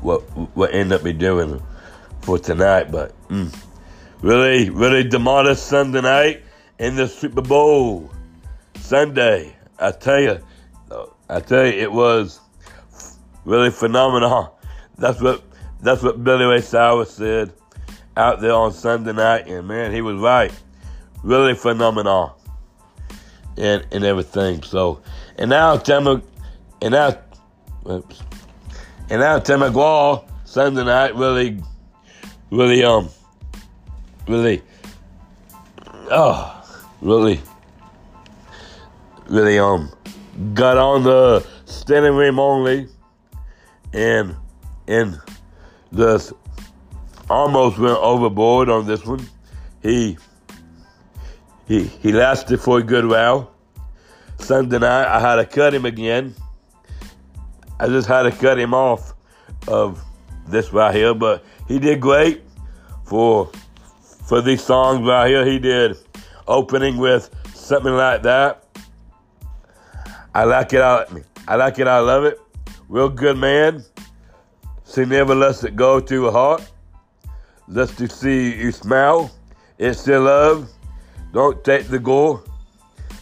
what 0.00 0.20
what 0.56 0.74
end 0.74 0.92
up 0.92 1.02
be 1.02 1.12
doing 1.12 1.62
for 2.22 2.38
tonight, 2.38 2.90
but 2.90 3.12
mm, 3.28 3.54
really, 4.22 4.70
really 4.70 5.04
demolishing 5.04 5.56
Sunday 5.56 6.00
night 6.00 6.42
in 6.78 6.96
the 6.96 7.06
Super 7.06 7.42
Bowl 7.42 8.10
Sunday. 8.76 9.54
I 9.78 9.92
tell 9.92 10.20
you, 10.20 10.40
I 11.28 11.40
tell 11.40 11.64
you, 11.64 11.72
it 11.72 11.92
was 11.92 12.40
really 13.44 13.70
phenomenal. 13.70 14.58
That's 14.98 15.20
what 15.20 15.42
that's 15.80 16.02
what 16.02 16.22
Billy 16.22 16.44
Ray 16.44 16.60
Cyrus 16.60 17.12
said 17.12 17.52
out 18.16 18.40
there 18.40 18.52
on 18.52 18.72
Sunday 18.72 19.12
night, 19.12 19.46
and 19.46 19.66
man, 19.66 19.92
he 19.92 20.00
was 20.00 20.16
right. 20.16 20.52
Really 21.22 21.54
phenomenal, 21.54 22.36
and 23.56 23.86
and 23.92 24.04
everything. 24.04 24.62
So, 24.62 25.00
and 25.36 25.50
now 25.50 25.76
Tim, 25.76 26.06
and 26.06 26.92
now, 26.92 27.18
oops, 27.88 28.22
and 29.10 29.20
now 29.20 29.38
Tim 29.38 29.60
McGraw 29.60 30.24
Sunday 30.44 30.84
night 30.84 31.14
really 31.14 31.60
really, 32.50 32.84
um, 32.84 33.08
really, 34.28 34.62
oh, 36.10 36.64
really, 37.00 37.40
really, 39.28 39.58
um, 39.58 39.90
got 40.54 40.76
on 40.76 41.04
the 41.04 41.46
standing 41.64 42.14
room 42.14 42.38
only, 42.38 42.88
and 43.92 44.34
and 44.88 45.18
just 45.94 46.32
almost 47.30 47.78
went 47.78 47.96
overboard 47.98 48.68
on 48.68 48.86
this 48.86 49.06
one. 49.06 49.26
He 49.82 50.18
he 51.66 51.84
he 51.86 52.12
lasted 52.12 52.60
for 52.60 52.78
a 52.78 52.82
good 52.82 53.06
while. 53.06 53.54
Sunday 54.38 54.78
night, 54.78 55.06
I 55.06 55.20
had 55.20 55.36
to 55.36 55.46
cut 55.46 55.72
him 55.72 55.84
again. 55.84 56.34
I 57.78 57.86
just 57.86 58.08
had 58.08 58.22
to 58.24 58.32
cut 58.32 58.58
him 58.58 58.74
off 58.74 59.14
of 59.68 60.02
this 60.46 60.72
right 60.72 60.94
here, 60.94 61.14
but 61.14 61.44
he 61.68 61.78
did 61.78 62.00
great 62.00 62.42
for 63.04 63.50
for 64.26 64.42
these 64.42 64.62
songs 64.62 65.06
right 65.06 65.28
here. 65.28 65.46
He 65.46 65.58
did 65.58 65.96
opening 66.48 66.98
with 66.98 67.30
something 67.54 67.92
like 67.92 68.22
that. 68.22 68.64
I 70.34 70.44
like 70.44 70.72
it. 70.72 70.80
I, 70.80 71.06
I 71.46 71.56
like 71.56 71.78
it. 71.78 71.86
I 71.86 72.00
love 72.00 72.24
it. 72.24 72.40
Real 72.88 73.08
good 73.08 73.36
man. 73.36 73.84
She 74.92 75.04
never 75.04 75.34
lets 75.34 75.62
it 75.62 75.76
go 75.76 76.00
to 76.00 76.24
her 76.24 76.30
heart. 76.32 76.70
Just 77.72 77.98
to 77.98 78.08
see 78.08 78.54
you 78.56 78.72
smile. 78.72 79.30
It's 79.78 80.00
still 80.00 80.22
love. 80.22 80.70
Don't 81.32 81.62
take 81.64 81.86
the 81.86 81.98
gore. 81.98 82.42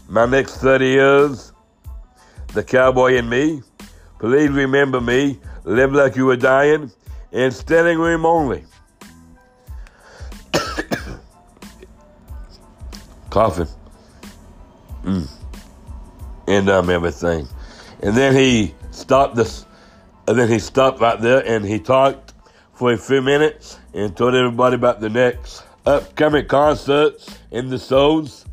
My 0.09 0.25
next 0.25 0.57
30 0.57 0.87
years. 0.87 1.53
The 2.55 2.65
cowboy 2.65 3.17
and 3.17 3.29
me. 3.29 3.63
Please 4.19 4.51
remember 4.51 5.01
me. 5.01 5.39
Live 5.65 5.93
like 5.93 6.17
you 6.17 6.25
were 6.27 6.37
dying 6.37 6.91
in 7.31 7.51
standing 7.51 7.99
room 7.99 8.25
only. 8.25 8.65
Coughing. 13.31 13.69
Mm. 15.05 15.29
And 16.47 16.71
um, 16.71 16.89
everything. 16.89 17.47
And 18.03 18.17
then 18.17 18.35
he 18.35 18.75
stopped 18.93 19.37
this, 19.37 19.67
and 20.27 20.39
then 20.39 20.49
he 20.49 20.59
stopped 20.59 21.01
right 21.01 21.21
there 21.21 21.47
and 21.47 21.65
he 21.65 21.79
talked 21.79 22.28
for 22.79 22.93
a 22.93 22.97
few 22.97 23.21
minutes 23.21 23.77
and 23.93 24.17
told 24.17 24.37
everybody 24.37 24.77
about 24.77 25.01
the 25.01 25.09
next 25.09 25.65
upcoming 25.85 26.47
concerts 26.47 27.37
in 27.51 27.69
the 27.69 27.79
shows 27.79 28.45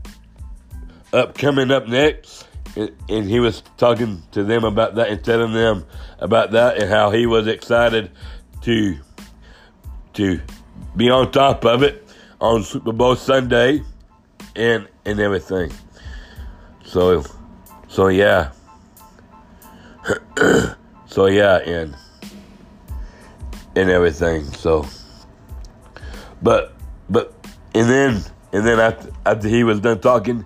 upcoming 1.13 1.69
up 1.69 1.87
next. 1.87 2.47
And 2.75 3.29
he 3.29 3.39
was 3.39 3.61
talking 3.77 4.23
to 4.31 4.43
them 4.43 4.63
about 4.63 4.95
that 4.95 5.09
and 5.09 5.23
telling 5.23 5.53
them 5.53 5.85
about 6.17 6.51
that 6.51 6.81
and 6.81 6.89
how 6.89 7.11
he 7.11 7.27
was 7.27 7.47
excited 7.47 8.11
to 8.63 8.97
to 10.13 10.41
be 10.95 11.09
on 11.09 11.31
top 11.31 11.63
of 11.63 11.83
it 11.83 12.05
on 12.41 12.63
Super 12.63 12.93
Bowl 12.93 13.15
Sunday 13.15 13.81
and 14.55 14.87
and 15.05 15.19
everything. 15.19 15.71
So 16.83 17.23
so 17.87 18.07
yeah. 18.07 18.51
so 21.05 21.27
yeah 21.27 21.57
and 21.59 21.95
and 23.75 23.89
everything. 23.89 24.43
So 24.45 24.85
but 26.41 26.73
but 27.09 27.33
and 27.73 27.89
then 27.89 28.23
and 28.53 28.65
then 28.65 28.79
after 28.79 29.11
after 29.25 29.47
he 29.47 29.63
was 29.63 29.79
done 29.79 29.99
talking, 29.99 30.45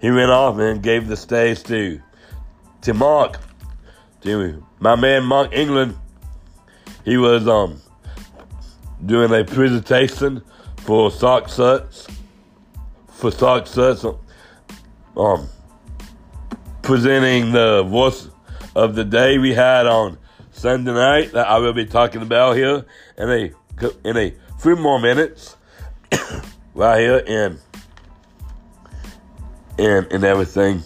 he 0.00 0.10
went 0.10 0.30
off 0.30 0.58
and 0.58 0.82
gave 0.82 1.08
the 1.08 1.16
stage 1.16 1.62
to 1.64 2.00
to 2.82 2.94
Mark, 2.94 3.40
to 4.22 4.62
my 4.80 4.96
man 4.96 5.24
Mark 5.24 5.52
England 5.52 5.96
he 7.04 7.16
was 7.16 7.46
um 7.46 7.80
doing 9.04 9.32
a 9.32 9.44
presentation 9.44 10.42
for 10.78 11.10
Sock 11.10 11.48
Suts 11.48 12.06
for 13.08 13.30
Sock 13.30 13.66
Suts 13.66 14.04
um 15.16 15.48
presenting 16.82 17.52
the 17.52 17.82
voice 17.84 18.28
of 18.74 18.94
the 18.94 19.04
day 19.04 19.38
we 19.38 19.54
had 19.54 19.86
on 19.86 20.18
Sunday 20.64 20.94
night 20.94 21.32
that 21.32 21.46
I 21.46 21.58
will 21.58 21.74
be 21.74 21.84
talking 21.84 22.22
about 22.22 22.56
here 22.56 22.86
in 23.18 23.30
a 23.30 23.50
in 24.02 24.16
a 24.16 24.32
few 24.58 24.76
more 24.76 24.98
minutes 24.98 25.58
right 26.74 27.00
here 27.00 27.22
and 27.26 27.58
and 29.78 30.10
and 30.10 30.24
everything. 30.24 30.82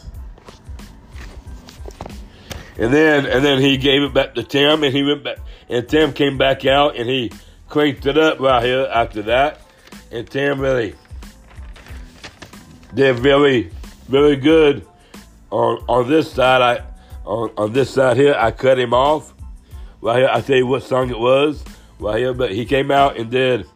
And 2.77 2.93
then 2.93 3.25
and 3.27 3.45
then 3.45 3.61
he 3.61 3.77
gave 3.77 4.03
it 4.03 4.12
back 4.12 4.35
to 4.35 4.43
Tim 4.43 4.83
and 4.83 4.93
he 4.93 5.05
went 5.05 5.23
back 5.23 5.38
and 5.69 5.88
Tim 5.88 6.12
came 6.12 6.38
back 6.38 6.67
out 6.67 6.97
and 6.97 7.09
he 7.09 7.31
cranked 7.69 8.05
it 8.05 8.19
up 8.19 8.41
right 8.41 8.64
here 8.64 8.88
after 8.93 9.23
that. 9.23 9.61
And 10.11 10.29
Tim 10.29 10.61
really 10.61 10.97
did 12.93 13.21
very, 13.21 13.71
very 14.09 14.35
good 14.35 14.85
on 15.53 15.85
on 15.87 16.09
this 16.09 16.33
side. 16.33 16.62
I 16.62 16.85
on, 17.25 17.53
on 17.57 17.73
this 17.73 17.91
side 17.91 18.17
here, 18.17 18.35
I 18.37 18.51
cut 18.51 18.77
him 18.77 18.93
off. 18.93 19.35
Right 20.01 20.19
here, 20.19 20.31
I 20.31 20.41
tell 20.41 20.57
you 20.57 20.67
what 20.67 20.83
song 20.83 21.11
it 21.11 21.19
was. 21.19 21.65
Right 21.99 22.19
here, 22.19 22.33
but 22.33 22.53
he 22.53 22.65
came 22.65 22.91
out 22.91 23.17
and 23.17 23.31
did 23.31 23.67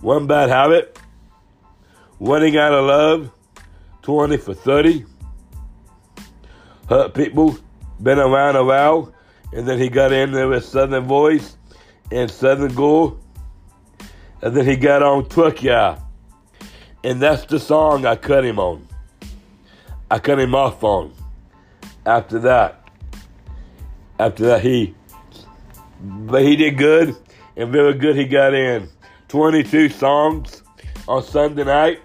one 0.00 0.26
bad 0.26 0.48
habit, 0.48 0.98
running 2.18 2.56
out 2.56 2.72
of 2.72 2.86
love, 2.86 3.30
twenty 4.00 4.38
for 4.38 4.54
thirty. 4.54 5.04
Hurt 6.88 7.12
people, 7.14 7.58
been 8.00 8.18
around 8.18 8.56
a 8.56 8.64
while, 8.64 9.12
and 9.52 9.68
then 9.68 9.78
he 9.78 9.88
got 9.88 10.12
in 10.12 10.32
there 10.32 10.48
with 10.48 10.64
Southern 10.64 11.04
Voice 11.04 11.56
and 12.10 12.30
Southern 12.30 12.74
Gold, 12.74 13.20
and 14.40 14.56
then 14.56 14.64
he 14.64 14.76
got 14.76 15.02
on 15.02 15.28
Truck 15.28 15.62
Yeah. 15.62 15.98
And 17.04 17.20
that's 17.20 17.44
the 17.44 17.60
song 17.60 18.04
I 18.06 18.16
cut 18.16 18.44
him 18.44 18.58
on. 18.58 18.86
I 20.10 20.18
cut 20.18 20.40
him 20.40 20.54
off 20.54 20.82
on. 20.82 21.12
After 22.04 22.38
that, 22.40 22.88
after 24.18 24.46
that, 24.46 24.62
he, 24.62 24.94
but 26.00 26.42
he 26.42 26.56
did 26.56 26.76
good 26.76 27.16
and 27.56 27.72
very 27.72 27.94
good. 27.94 28.16
He 28.16 28.24
got 28.24 28.54
in 28.54 28.88
22 29.28 29.88
songs 29.88 30.62
on 31.08 31.22
Sunday 31.22 31.64
night. 31.64 32.00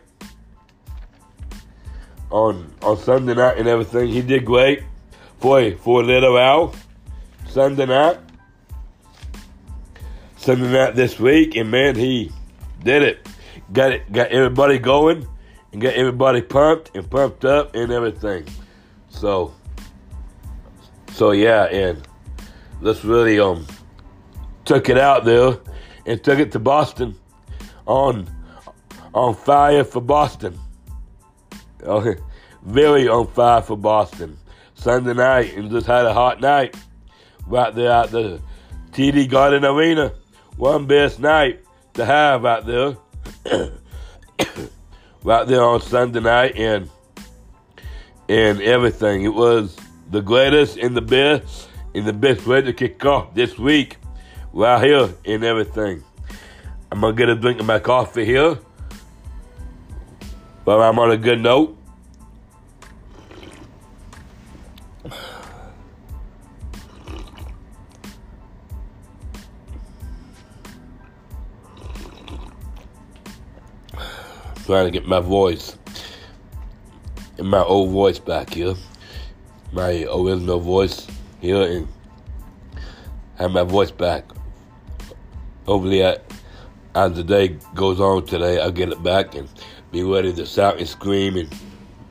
On 2.30 2.74
on 2.82 2.98
Sunday 2.98 3.34
night 3.34 3.58
and 3.58 3.68
everything, 3.68 4.08
he 4.08 4.22
did 4.22 4.46
great 4.46 4.84
for 5.40 5.70
for 5.78 6.02
a 6.02 6.06
little 6.06 6.34
while. 6.34 6.74
Sunday 7.50 7.86
night, 7.86 8.20
Sunday 10.38 10.72
night 10.72 10.96
this 10.96 11.20
week, 11.20 11.58
and 11.58 11.70
man, 11.70 11.96
he 11.98 12.32
did 12.84 13.04
it. 13.04 13.28
Got 13.74 13.92
it, 13.92 14.12
got 14.14 14.32
everybody 14.32 14.80
going, 14.80 15.28
and 15.74 15.82
got 15.82 15.94
everybody 15.96 16.42
pumped 16.42 16.96
and 16.96 17.10
pumped 17.10 17.44
up 17.44 17.76
and 17.76 17.92
everything. 17.92 18.46
So, 19.10 19.54
so 21.12 21.32
yeah, 21.32 21.66
and 21.66 22.08
let's 22.80 23.04
really 23.04 23.40
um 23.42 23.68
took 24.66 24.90
it 24.90 24.98
out 24.98 25.26
there 25.26 25.58
and 26.06 26.24
took 26.24 26.40
it 26.40 26.52
to 26.54 26.60
Boston 26.60 27.16
on 27.86 28.30
on 29.14 29.36
fire 29.36 29.84
for 29.84 30.02
Boston. 30.02 30.58
Okay, 31.84 32.22
very 32.64 33.08
on 33.08 33.28
fire 33.28 33.62
for 33.62 33.78
Boston. 33.78 34.38
Sunday 34.76 35.14
night 35.14 35.56
and 35.56 35.70
just 35.70 35.86
had 35.86 36.06
a 36.06 36.14
hot 36.14 36.42
night 36.42 36.76
right 37.46 37.74
there 37.76 37.92
at 37.92 38.12
the 38.12 38.42
TD 38.92 39.30
Garden 39.30 39.66
Arena. 39.66 40.14
One 40.58 40.86
best 40.86 41.20
night 41.20 41.64
to 41.94 42.06
have 42.06 42.46
out 42.46 42.66
there. 42.66 42.98
right 45.24 45.48
there 45.48 45.64
on 45.64 45.82
Sunday 45.82 46.20
night 46.20 46.56
and 46.56 46.90
and 48.30 48.62
everything. 48.62 49.24
It 49.24 49.34
was 49.34 49.76
the 50.10 50.22
greatest 50.22 50.78
and 50.78 50.96
the 50.96 51.02
best 51.02 51.70
and 51.94 52.06
the 52.06 52.14
best 52.14 52.48
way 52.48 52.62
to 52.62 52.74
kick 52.74 53.04
off 53.06 53.34
this 53.34 53.58
week 53.58 53.98
right 54.54 54.84
here 54.84 55.10
and 55.26 55.44
everything. 55.44 56.04
I'm 56.92 57.02
gonna 57.02 57.14
get 57.14 57.30
a 57.30 57.36
drink 57.36 57.60
of 57.60 57.66
my 57.66 57.80
coffee 57.80 58.26
here. 58.26 58.58
But 60.66 60.80
I'm 60.80 61.00
on 61.00 61.12
a 61.12 61.18
good 61.18 61.42
note. 61.42 61.78
trying 74.66 74.86
to 74.86 74.92
get 74.92 75.06
my 75.06 75.20
voice 75.20 75.76
and 77.38 77.50
my 77.50 77.62
old 77.62 77.90
voice 77.90 78.20
back 78.20 78.54
here, 78.54 78.74
my 79.74 80.06
original 80.06 80.62
voice 80.62 81.08
here, 81.42 81.62
and 81.64 81.88
have 83.36 83.52
my 83.52 83.64
voice 83.64 83.92
back. 83.92 84.24
Hopefully, 85.66 86.06
I, 86.06 86.18
as 86.96 87.14
the 87.14 87.24
day 87.24 87.58
goes 87.76 88.00
on 88.00 88.26
today, 88.26 88.60
I'll 88.60 88.72
get 88.72 88.90
it 88.90 89.02
back 89.04 89.36
and 89.36 89.48
be 89.92 90.04
ready 90.04 90.34
to 90.34 90.46
shout 90.46 90.80
and 90.80 90.88
scream 90.88 91.38
and 91.38 91.54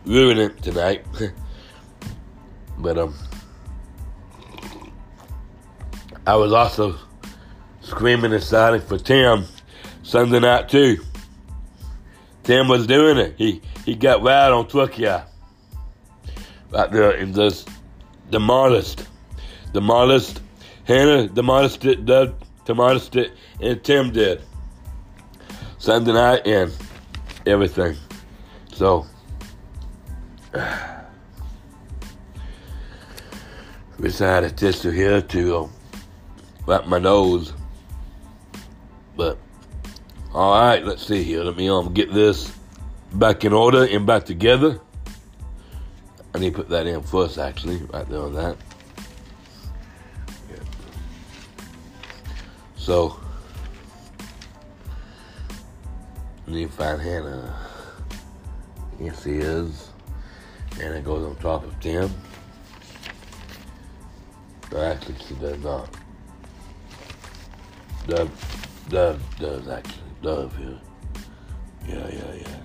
ruin 0.05 0.39
it 0.39 0.63
tonight. 0.63 1.05
but 2.79 2.97
um, 2.97 3.15
I 6.27 6.37
was 6.37 6.53
also 6.53 6.97
screaming 7.81 8.33
and 8.33 8.43
shouting 8.43 8.81
for 8.81 8.99
Tim 8.99 9.45
Sunday 10.03 10.41
night 10.41 10.69
too. 10.69 10.99
Tim 12.45 12.69
was 12.69 12.87
doing 12.87 13.19
it. 13.19 13.35
He 13.37 13.61
he 13.85 13.95
got 13.95 14.23
wild 14.23 14.55
on 14.55 14.69
Truck 14.69 14.99
Yeah. 14.99 15.25
Right 16.71 16.91
there 16.91 17.11
and 17.11 17.35
just 17.35 17.69
demolished. 18.31 19.05
Demolished. 19.73 20.41
Hannah 20.85 21.29
demolished 21.29 21.85
it, 21.85 22.07
Doug 22.07 22.35
it, 23.17 23.33
and 23.61 23.83
Tim 23.83 24.13
did. 24.13 24.43
Sunday 25.79 26.13
night 26.13 26.47
and 26.47 26.73
everything. 27.47 27.97
So 28.73 29.07
had 34.19 34.45
a 34.45 34.51
tissue 34.51 34.91
here 34.91 35.23
to 35.23 35.57
uh, 35.57 35.69
wipe 36.67 36.87
my 36.87 36.99
nose. 36.99 37.53
But 39.17 39.39
all 40.33 40.53
right, 40.53 40.85
let's 40.85 41.07
see 41.07 41.23
here. 41.23 41.43
Let 41.43 41.57
me 41.57 41.69
um 41.69 41.93
get 41.93 42.13
this 42.13 42.53
back 43.13 43.45
in 43.45 43.53
order 43.53 43.85
and 43.85 44.07
back 44.07 44.25
together. 44.25 44.81
I 46.35 46.39
need 46.39 46.51
to 46.55 46.57
put 46.57 46.69
that 46.69 46.87
in 46.87 47.03
first, 47.03 47.39
actually, 47.39 47.79
right 47.93 48.09
there 48.09 48.21
on 48.21 48.35
that. 48.35 48.57
So, 52.81 53.21
need 56.47 56.73
find 56.73 56.99
Hannah. 56.99 57.55
Yes, 58.99 59.23
he 59.23 59.33
is. 59.33 59.91
And 60.81 60.95
it 60.95 61.05
goes 61.05 61.27
on 61.27 61.37
top 61.37 61.63
of 61.63 61.79
Tim. 61.79 62.11
But 64.71 64.81
actually, 64.81 65.17
she 65.29 65.35
does 65.35 65.63
not. 65.63 65.95
Dove, 68.07 68.87
Dove 68.89 69.39
does 69.39 69.69
actually. 69.69 69.95
Dove 70.23 70.57
here. 70.57 70.81
Yeah, 71.87 72.09
yeah, 72.09 72.35
yeah. 72.35 72.61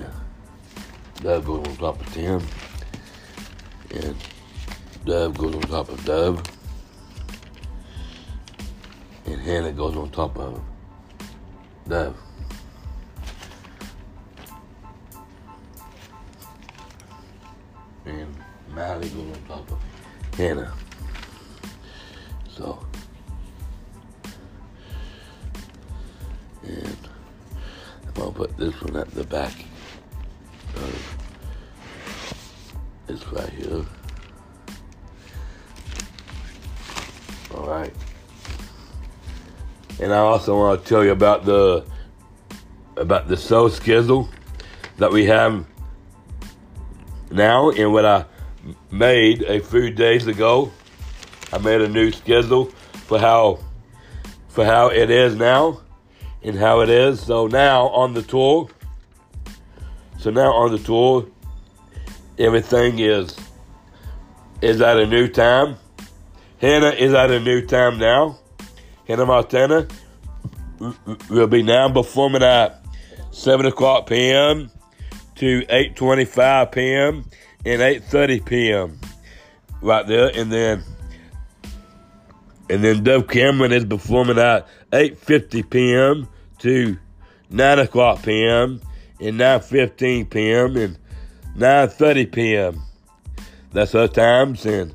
Yeah. 0.00 0.12
Dove 1.22 1.46
goes 1.46 1.68
on 1.68 1.76
top 1.76 2.00
of 2.00 2.12
Tim. 2.12 2.42
And 3.92 4.16
Dove 5.04 5.38
goes 5.38 5.54
on 5.54 5.62
top 5.62 5.88
of 5.88 6.04
Dove. 6.04 6.59
And 9.30 9.40
Hannah 9.42 9.70
goes 9.70 9.96
on 9.96 10.10
top 10.10 10.36
of 10.36 10.60
Dove. 11.88 12.16
And 18.06 18.34
Mally 18.74 19.08
goes 19.08 19.36
on 19.36 19.42
top 19.46 19.70
of 19.70 19.78
Hannah. 20.36 20.74
So 22.48 22.84
and 26.64 26.98
I'm 28.08 28.12
gonna 28.14 28.32
put 28.32 28.56
this 28.56 28.82
one 28.82 28.96
at 28.96 29.12
the 29.12 29.22
back 29.22 29.54
of 30.74 31.18
this 33.06 33.24
right 33.28 33.48
here. 33.50 33.84
Alright. 37.54 37.94
And 40.00 40.14
I 40.14 40.18
also 40.18 40.58
want 40.58 40.82
to 40.82 40.88
tell 40.88 41.04
you 41.04 41.12
about 41.12 41.44
the 41.44 41.84
about 42.96 43.28
the 43.28 43.36
soul 43.36 43.68
schedule 43.68 44.28
that 44.96 45.12
we 45.12 45.26
have 45.26 45.66
now 47.30 47.70
and 47.70 47.92
what 47.92 48.06
I 48.06 48.24
made 48.90 49.42
a 49.42 49.60
few 49.60 49.90
days 49.90 50.26
ago. 50.26 50.72
I 51.52 51.58
made 51.58 51.82
a 51.82 51.88
new 51.88 52.12
schedule 52.12 52.66
for 53.06 53.18
how 53.18 53.58
for 54.48 54.64
how 54.64 54.88
it 54.88 55.10
is 55.10 55.36
now 55.36 55.80
and 56.42 56.56
how 56.56 56.80
it 56.80 56.88
is. 56.88 57.20
So 57.20 57.46
now 57.46 57.88
on 57.88 58.14
the 58.14 58.22
tour, 58.22 58.68
so 60.18 60.30
now 60.30 60.52
on 60.52 60.72
the 60.72 60.78
tour, 60.78 61.26
everything 62.38 63.00
is 63.00 63.36
is 64.62 64.80
at 64.80 64.98
a 64.98 65.06
new 65.06 65.28
time. 65.28 65.76
Hannah 66.58 66.90
is 66.90 67.12
at 67.12 67.30
a 67.30 67.40
new 67.40 67.66
time 67.66 67.98
now. 67.98 68.38
Hannah 69.10 69.26
Montana 69.26 69.88
will 71.28 71.48
be 71.48 71.64
now 71.64 71.92
performing 71.92 72.44
at 72.44 72.80
7 73.32 73.66
o'clock 73.66 74.06
p.m. 74.06 74.70
to 75.34 75.62
8.25 75.62 76.70
p.m. 76.70 77.24
and 77.66 77.80
8.30 77.80 78.46
p.m. 78.46 79.00
right 79.82 80.06
there. 80.06 80.30
And 80.32 80.52
then 80.52 80.84
and 82.70 82.84
then 82.84 83.02
Dove 83.02 83.26
Cameron 83.26 83.72
is 83.72 83.84
performing 83.84 84.38
at 84.38 84.68
8.50 84.92 85.68
p.m. 85.68 86.28
to 86.60 86.96
9 87.50 87.78
o'clock 87.80 88.22
p.m. 88.22 88.80
and 89.18 89.40
9.15 89.40 90.30
p.m. 90.30 90.76
and 90.76 90.98
9.30 91.56 92.30
p.m. 92.30 92.82
That's 93.72 93.90
her 93.90 94.06
times. 94.06 94.64
And, 94.66 94.94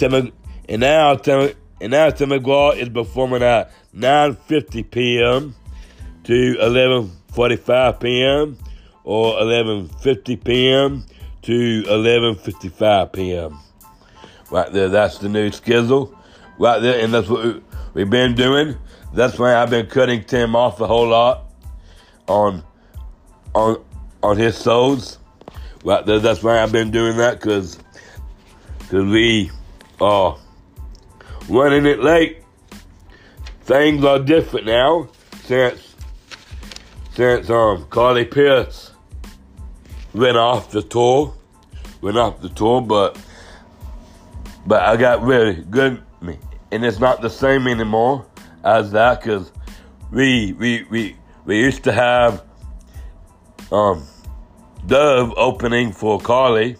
and 0.00 0.80
now 0.80 1.14
Tim, 1.14 1.52
and 1.82 1.90
now 1.90 2.08
Tim 2.10 2.30
McGraw 2.30 2.76
is 2.76 2.88
performing 2.88 3.42
at 3.42 3.72
9.50 3.92 4.88
p.m. 4.88 5.56
to 6.22 6.54
11.45 6.60 8.00
p.m. 8.00 8.56
or 9.02 9.34
11.50 9.40 10.44
p.m. 10.44 11.04
to 11.42 11.82
11.55 11.82 13.12
p.m. 13.12 13.58
Right 14.48 14.72
there, 14.72 14.90
that's 14.90 15.18
the 15.18 15.28
new 15.28 15.50
schedule. 15.50 16.16
Right 16.56 16.78
there, 16.78 17.02
and 17.02 17.12
that's 17.12 17.28
what 17.28 17.60
we've 17.94 18.08
been 18.08 18.36
doing. 18.36 18.76
That's 19.12 19.36
why 19.36 19.56
I've 19.56 19.70
been 19.70 19.86
cutting 19.86 20.22
Tim 20.22 20.54
off 20.54 20.80
a 20.80 20.86
whole 20.86 21.08
lot 21.08 21.50
on 22.28 22.62
on 23.56 23.82
on 24.22 24.36
his 24.36 24.56
souls. 24.56 25.18
Right 25.84 26.06
there, 26.06 26.20
that's 26.20 26.44
why 26.44 26.62
I've 26.62 26.70
been 26.70 26.92
doing 26.92 27.16
that 27.16 27.40
because 27.40 27.76
cause 28.88 29.04
we 29.04 29.50
are 30.00 30.38
running 31.48 31.86
it 31.86 32.00
late. 32.00 32.38
Things 33.62 34.04
are 34.04 34.18
different 34.18 34.66
now 34.66 35.08
since 35.44 35.94
since 37.14 37.50
um 37.50 37.86
Carly 37.90 38.24
Pearce 38.24 38.92
went 40.14 40.36
off 40.36 40.70
the 40.70 40.82
tour, 40.82 41.34
went 42.00 42.16
off 42.16 42.40
the 42.40 42.48
tour, 42.50 42.80
but 42.80 43.18
but 44.66 44.82
I 44.82 44.96
got 44.96 45.22
really 45.22 45.62
good, 45.62 46.02
and 46.70 46.84
it's 46.84 46.98
not 46.98 47.20
the 47.20 47.30
same 47.30 47.66
anymore 47.66 48.26
as 48.64 48.92
that 48.92 49.20
because 49.20 49.52
we 50.10 50.52
we 50.52 50.84
we 50.90 51.16
we 51.44 51.58
used 51.58 51.84
to 51.84 51.92
have 51.92 52.44
um 53.70 54.06
Dove 54.86 55.32
opening 55.36 55.92
for 55.92 56.20
Carly 56.20 56.76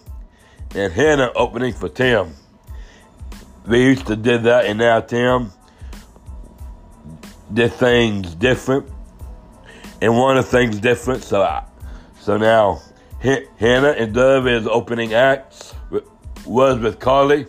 and 0.75 0.91
Hannah 0.91 1.31
opening 1.35 1.73
for 1.73 1.87
Tim. 1.87 2.33
We 3.67 3.81
used 3.83 4.07
to 4.07 4.15
did 4.15 4.43
that, 4.43 4.65
and 4.65 4.79
now 4.79 4.99
Tim 4.99 5.51
did 7.53 7.73
things 7.73 8.35
different, 8.35 8.89
and 10.01 10.17
one 10.17 10.37
of 10.37 10.45
the 10.45 10.51
things 10.51 10.79
different. 10.79 11.23
So, 11.23 11.41
I, 11.41 11.63
so 12.19 12.37
now 12.37 12.81
Hannah 13.21 13.95
and 13.97 14.13
Dove 14.13 14.47
is 14.47 14.67
opening 14.67 15.13
acts. 15.13 15.73
Was 16.45 16.77
with 16.77 16.99
Carly, 16.99 17.47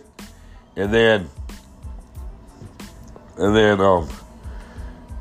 and 0.77 0.93
then 0.93 1.29
and 3.37 3.53
then 3.53 3.81
um 3.81 4.07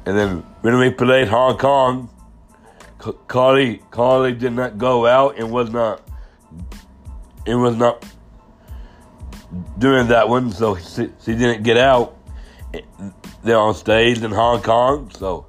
and 0.07 0.17
then 0.17 0.39
when 0.61 0.79
we 0.79 0.91
played 0.91 1.27
Hong 1.27 1.59
Kong, 1.59 2.09
Carly 3.27 3.83
Carly 3.91 4.33
did 4.33 4.53
not 4.53 4.79
go 4.79 5.07
out 5.07 5.39
and 5.39 5.51
was 5.51 5.71
not 5.71 6.03
and 7.47 7.61
was 7.61 7.77
not 7.77 8.05
doing 9.79 10.09
that 10.09 10.29
one, 10.29 10.53
so 10.53 10.77
she, 10.77 11.11
she 11.25 11.35
didn't 11.35 11.63
get 11.63 11.77
out 11.77 12.17
there 13.43 13.59
on 13.59 13.75
stage 13.75 14.23
in 14.23 14.31
Hong 14.31 14.63
Kong. 14.63 15.11
So 15.11 15.47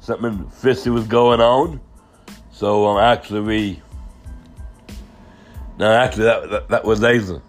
something 0.00 0.48
fishy 0.50 0.90
was 0.90 1.06
going 1.06 1.40
on. 1.40 1.80
So 2.52 2.86
um, 2.86 2.98
actually 2.98 3.40
we 3.40 3.82
no 5.78 5.92
actually 5.92 6.24
that 6.24 6.50
that, 6.50 6.68
that 6.68 6.84
was 6.84 7.02
Asia. 7.02 7.42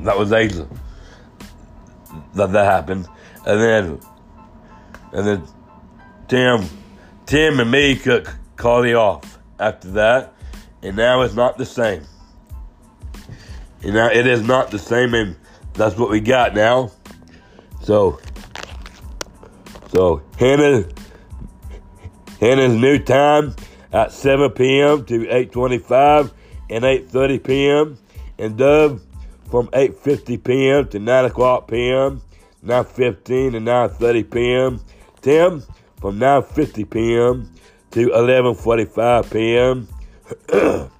That 0.00 0.18
was 0.18 0.32
Asia. 0.32 0.68
That 2.34 2.52
that 2.52 2.64
happened, 2.64 3.06
and 3.46 3.60
then 3.60 4.00
and 5.12 5.26
then 5.26 5.46
Tim 6.28 6.68
Tim 7.26 7.60
and 7.60 7.70
me 7.70 7.96
could 7.96 8.28
call 8.56 8.86
off 8.96 9.38
after 9.58 9.90
that, 9.92 10.34
and 10.82 10.96
now 10.96 11.22
it's 11.22 11.34
not 11.34 11.58
the 11.58 11.66
same. 11.66 12.02
And 13.86 13.94
now 13.94 14.08
it 14.08 14.26
is 14.26 14.42
not 14.42 14.72
the 14.72 14.80
same, 14.80 15.14
and 15.14 15.36
that's 15.74 15.96
what 15.96 16.10
we 16.10 16.18
got 16.18 16.56
now. 16.56 16.90
So, 17.82 18.18
so 19.92 20.24
Hannah, 20.36 20.88
Hannah's 22.40 22.74
new 22.74 22.98
time 22.98 23.54
at 23.92 24.10
7 24.10 24.50
p.m. 24.50 25.04
to 25.04 25.26
8:25 25.26 26.32
and 26.68 26.82
8:30 26.82 27.44
p.m. 27.44 27.98
and 28.40 28.58
Dove 28.58 29.02
from 29.48 29.68
8:50 29.68 30.42
p.m. 30.42 30.88
to 30.88 30.98
9 30.98 31.24
o'clock 31.26 31.68
p.m. 31.68 32.22
9:15 32.64 33.54
and 33.54 33.68
9:30 33.68 34.30
p.m. 34.32 34.80
Tim 35.22 35.62
from 36.00 36.18
9:50 36.18 36.90
p.m. 36.90 37.54
to 37.92 38.08
11:45 38.08 39.30
p.m. 39.30 39.88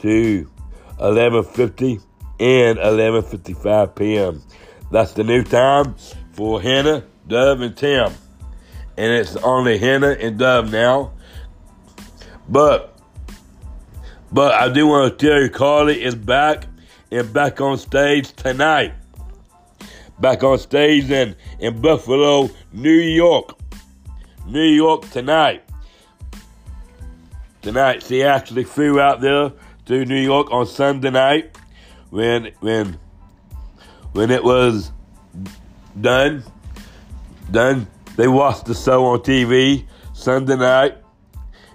to 0.00 0.50
11:50 0.98 2.02
and 2.38 2.78
11:55 2.78 3.94
p.m. 3.94 4.42
That's 4.90 5.12
the 5.12 5.24
new 5.24 5.42
time 5.42 5.94
for 6.32 6.60
Hannah, 6.60 7.04
Dove, 7.26 7.60
and 7.60 7.76
Tim, 7.76 8.12
and 8.96 9.12
it's 9.12 9.36
only 9.36 9.78
Hannah 9.78 10.16
and 10.20 10.38
Dove 10.38 10.70
now. 10.70 11.12
But 12.48 12.96
but 14.32 14.54
I 14.54 14.72
do 14.72 14.86
want 14.86 15.18
to 15.18 15.26
tell 15.26 15.40
you, 15.40 15.48
Carly 15.48 16.02
is 16.02 16.14
back 16.14 16.66
and 17.10 17.32
back 17.32 17.60
on 17.60 17.78
stage 17.78 18.32
tonight. 18.32 18.92
Back 20.18 20.42
on 20.42 20.58
stage 20.58 21.10
in, 21.10 21.36
in 21.58 21.80
Buffalo, 21.80 22.50
New 22.72 22.90
York. 22.90 23.58
New 24.46 24.64
York 24.64 25.08
tonight. 25.10 25.62
Tonight, 27.62 28.02
she 28.02 28.22
actually 28.22 28.64
flew 28.64 29.00
out 29.00 29.20
there 29.20 29.52
to 29.86 30.04
New 30.04 30.20
York 30.20 30.50
on 30.50 30.66
Sunday 30.66 31.10
night 31.10 31.56
when 32.16 32.50
when 32.60 32.98
when 34.12 34.30
it 34.30 34.42
was 34.42 34.90
done. 36.00 36.42
Done. 37.50 37.86
They 38.16 38.26
watched 38.26 38.64
the 38.64 38.74
show 38.74 39.04
on 39.04 39.18
TV 39.18 39.84
Sunday 40.14 40.56
night, 40.56 40.96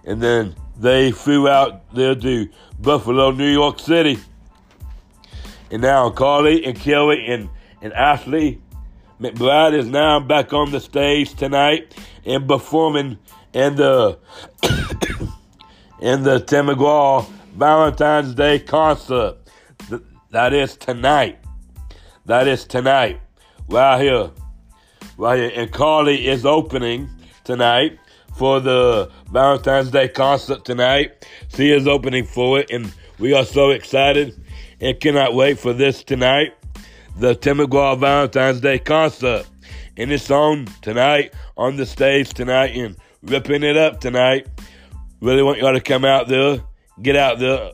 and 0.04 0.20
then 0.20 0.56
they 0.80 1.12
flew 1.12 1.48
out 1.48 1.94
there 1.94 2.16
to 2.16 2.50
Buffalo, 2.80 3.30
New 3.30 3.52
York 3.52 3.78
City. 3.80 4.18
And 5.70 5.84
now 5.84 6.10
Carly 6.10 6.66
and 6.66 6.78
Kelly 6.78 7.28
and, 7.28 7.48
and 7.82 7.94
Ashley 7.94 8.60
McBryde 9.22 9.74
is 9.74 9.86
now 9.86 10.20
back 10.20 10.52
on 10.54 10.72
the 10.72 10.80
stage 10.80 11.36
tonight 11.36 11.96
and 12.26 12.48
performing 12.48 13.20
in 13.54 13.76
the 13.76 14.18
in 16.02 16.24
the 16.24 16.40
Tim 16.40 16.66
McGraw 16.66 17.30
Valentine's 17.56 18.34
Day 18.34 18.58
concert. 18.58 19.38
That 20.32 20.54
is 20.54 20.78
tonight. 20.78 21.40
That 22.26 22.48
is 22.48 22.66
tonight. 22.66 23.20
Right 23.68 24.02
here. 24.02 24.32
Right 25.18 25.38
here. 25.38 25.52
And 25.56 25.72
Carly 25.72 26.28
is 26.28 26.46
opening 26.46 27.10
tonight 27.44 28.00
for 28.38 28.62
the 28.62 29.12
Valentine's 29.32 29.92
Day 29.92 30.08
concert 30.08 30.64
tonight. 30.64 31.28
She 31.54 31.70
is 31.72 31.86
opening 31.86 32.26
for 32.26 32.60
it, 32.60 32.72
and 32.72 32.94
we 33.20 33.34
are 33.34 33.44
so 33.44 33.72
excited 33.72 34.42
and 34.80 34.98
cannot 35.00 35.36
wait 35.36 35.60
for 35.60 35.74
this 35.74 36.04
tonight 36.04 36.54
the 37.18 37.36
Tim 37.36 37.58
McGraw 37.58 38.00
Valentine's 38.00 38.62
Day 38.62 38.80
concert. 38.80 39.46
And 39.98 40.12
it's 40.12 40.32
on 40.32 40.66
tonight, 40.82 41.34
on 41.58 41.76
the 41.76 41.86
stage 41.86 42.30
tonight, 42.30 42.76
and 42.76 42.96
ripping 43.22 43.64
it 43.64 43.76
up 43.76 44.00
tonight. 44.00 44.48
Really 45.20 45.44
want 45.44 45.60
y'all 45.60 45.74
to 45.74 45.82
come 45.82 46.06
out 46.06 46.30
there, 46.30 46.64
get 47.02 47.18
out 47.18 47.38
there, 47.40 47.72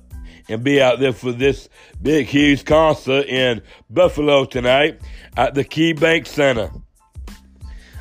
and 0.49 0.63
be 0.63 0.81
out 0.81 0.99
there 0.99 1.13
for 1.13 1.31
this 1.31 1.69
big, 2.01 2.27
huge 2.27 2.65
concert 2.65 3.25
in 3.27 3.61
Buffalo 3.89 4.45
tonight 4.45 4.99
at 5.35 5.53
the 5.53 5.63
KeyBank 5.63 6.27
Center. 6.27 6.71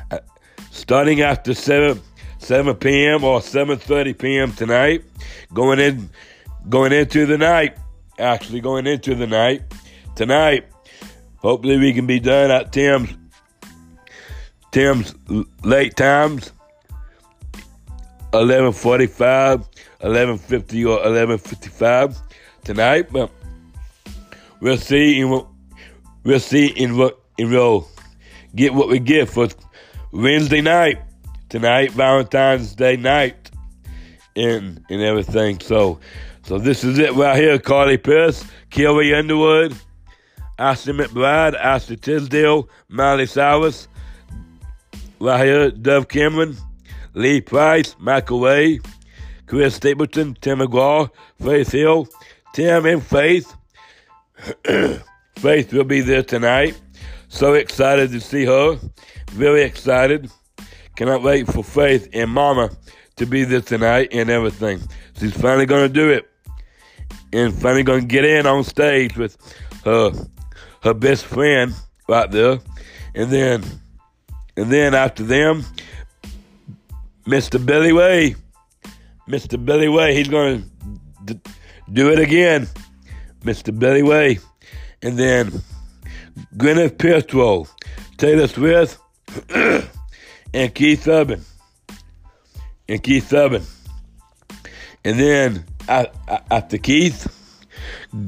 Uh, 0.09 0.19
starting 0.71 1.21
after 1.21 1.53
7, 1.53 2.01
7 2.37 2.75
p.m. 2.75 3.23
or 3.23 3.39
7.30 3.39 4.17
p.m. 4.17 4.51
tonight, 4.53 5.03
going 5.53 5.79
in, 5.79 6.09
going 6.69 6.91
into 6.91 7.25
the 7.25 7.37
night, 7.37 7.77
actually 8.19 8.61
going 8.61 8.87
into 8.87 9.15
the 9.15 9.27
night, 9.27 9.63
tonight, 10.15 10.65
Hopefully 11.37 11.77
we 11.77 11.93
can 11.93 12.07
be 12.07 12.19
done 12.19 12.51
at 12.51 12.71
Tim's 12.71 13.15
Tim's 14.71 15.15
late 15.63 15.95
times. 15.95 16.51
11:45, 18.33 19.65
11:50 20.01 20.85
or 20.85 20.99
11:55 21.05 22.21
tonight, 22.67 23.11
but 23.11 23.31
we'll 24.59 24.77
see 24.77 25.19
in 25.19 25.29
what 25.29 25.47
we'll 26.23 26.39
see 26.39 26.67
in 26.67 26.97
what 26.97 27.19
we'll 27.39 27.87
get 28.55 28.73
what 28.73 28.89
we 28.89 28.99
get 28.99 29.29
for 29.29 29.47
Wednesday 30.11 30.61
night 30.61 30.99
tonight, 31.49 31.91
Valentine's 31.91 32.75
Day 32.75 32.97
night, 32.97 33.49
and 34.35 34.83
and 34.89 35.01
everything. 35.01 35.59
So 35.61 35.99
so 36.43 36.59
this 36.59 36.83
is 36.83 36.99
it 36.99 37.13
right 37.13 37.37
here, 37.37 37.57
Carly 37.57 37.97
Pearce, 37.97 38.45
Kelly 38.69 39.13
Underwood. 39.13 39.75
Ashley 40.59 40.93
McBryde, 40.93 41.53
Ashley 41.53 41.97
Tisdale, 41.97 42.67
Miley 42.89 43.27
Cyrus, 43.27 43.87
Lahia 45.19 45.69
Dove 45.69 46.07
Cameron, 46.07 46.57
Lee 47.13 47.41
Price, 47.41 47.95
Michael 47.99 48.39
Way, 48.39 48.79
Chris 49.45 49.75
Stapleton, 49.75 50.35
Tim 50.41 50.57
McGraw, 50.57 51.11
Faith 51.39 51.71
Hill, 51.71 52.07
Tim 52.53 52.85
and 52.85 53.03
Faith. 53.03 53.53
Faith 55.37 55.73
will 55.73 55.83
be 55.83 56.01
there 56.01 56.23
tonight. 56.23 56.79
So 57.29 57.53
excited 57.53 58.11
to 58.11 58.19
see 58.19 58.45
her. 58.45 58.79
Very 59.31 59.63
excited. 59.63 60.31
Cannot 60.95 61.21
wait 61.21 61.47
for 61.47 61.63
Faith 61.63 62.09
and 62.13 62.31
Mama 62.31 62.71
to 63.17 63.25
be 63.25 63.43
there 63.43 63.61
tonight 63.61 64.09
and 64.11 64.29
everything. 64.29 64.81
She's 65.19 65.35
finally 65.35 65.65
going 65.65 65.87
to 65.87 65.93
do 65.93 66.09
it. 66.09 66.29
And 67.33 67.53
finally 67.53 67.83
going 67.83 68.01
to 68.01 68.07
get 68.07 68.23
in 68.23 68.45
on 68.47 68.63
stage 68.63 69.17
with 69.17 69.37
her 69.83 70.11
her 70.83 70.93
best 70.93 71.25
friend 71.25 71.73
right 72.07 72.29
there, 72.31 72.59
and 73.13 73.29
then 73.29 73.63
and 74.55 74.71
then 74.71 74.93
after 74.93 75.23
them, 75.23 75.65
Mr. 77.25 77.63
Billy 77.63 77.91
Way, 77.93 78.35
Mr. 79.27 79.63
Billy 79.63 79.89
Way, 79.89 80.15
he's 80.15 80.29
going 80.29 80.69
to 81.25 81.39
do 81.91 82.11
it 82.11 82.19
again, 82.19 82.67
Mr. 83.41 83.77
Billy 83.77 84.03
Way, 84.03 84.39
and 85.01 85.17
then 85.17 85.51
Gwyneth 86.57 86.97
Paltrow, 86.97 87.67
Taylor 88.17 88.47
Swift, 88.47 88.99
and 90.53 90.75
Keith 90.75 91.07
Urban, 91.07 91.41
and 92.89 93.01
Keith 93.01 93.31
Urban, 93.33 93.63
and 95.05 95.19
then 95.19 95.65
after 96.51 96.77
Keith, 96.77 97.27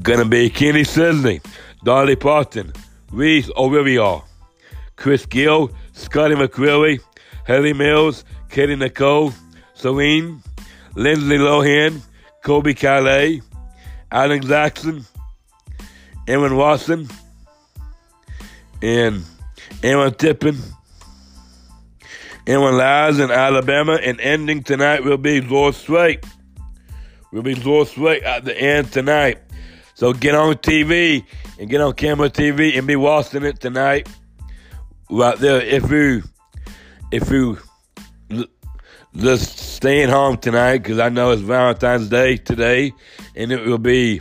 gonna 0.02 0.24
be 0.24 0.48
Kenny 0.50 0.84
Chesney, 0.84 1.40
Dolly 1.84 2.16
Parton, 2.16 2.72
Reese 3.10 3.50
O'Reilly, 3.56 4.22
Chris 4.96 5.26
Gill, 5.26 5.70
Scotty 5.92 6.34
McCreery, 6.34 7.00
Hayley 7.46 7.72
Mills, 7.72 8.24
Katy 8.50 8.76
Nicole, 8.76 9.32
Celine, 9.74 10.42
Lindsay 10.94 11.38
Lohan, 11.38 12.00
Colbie 12.44 12.74
Caillat, 12.74 13.42
Alan 14.12 14.42
Jackson, 14.42 15.04
Aaron 16.26 16.56
Watson, 16.56 17.08
and 18.82 19.24
Aaron 19.82 20.14
Tippin, 20.14 20.56
Aaron 22.46 22.76
Lies 22.76 23.18
in 23.18 23.30
Alabama, 23.30 23.94
and 24.02 24.20
ending 24.20 24.62
tonight 24.62 25.04
will 25.04 25.18
be 25.18 25.40
George 25.40 25.76
Strait. 25.76 26.24
Will 27.32 27.42
be 27.42 27.54
George 27.54 27.88
Strait 27.88 28.22
at 28.24 28.44
the 28.44 28.56
end 28.56 28.90
tonight. 28.90 29.38
So 29.94 30.12
get 30.12 30.34
on 30.34 30.54
TV 30.54 31.24
and 31.58 31.68
get 31.68 31.80
on 31.80 31.92
camera 31.92 32.30
TV 32.30 32.76
and 32.76 32.86
be 32.86 32.96
watching 32.96 33.44
it 33.44 33.60
tonight. 33.60 34.08
Right 35.10 35.38
there, 35.38 35.60
if 35.60 35.90
you 35.90 36.22
if 37.12 37.30
you 37.30 37.58
just 39.16 39.58
staying 39.58 40.08
home 40.08 40.36
tonight 40.36 40.78
because 40.78 40.98
I 40.98 41.08
know 41.08 41.30
it's 41.30 41.42
Valentine's 41.42 42.08
Day 42.08 42.36
today, 42.36 42.92
and 43.34 43.50
it 43.52 43.66
will 43.66 43.78
be 43.78 44.20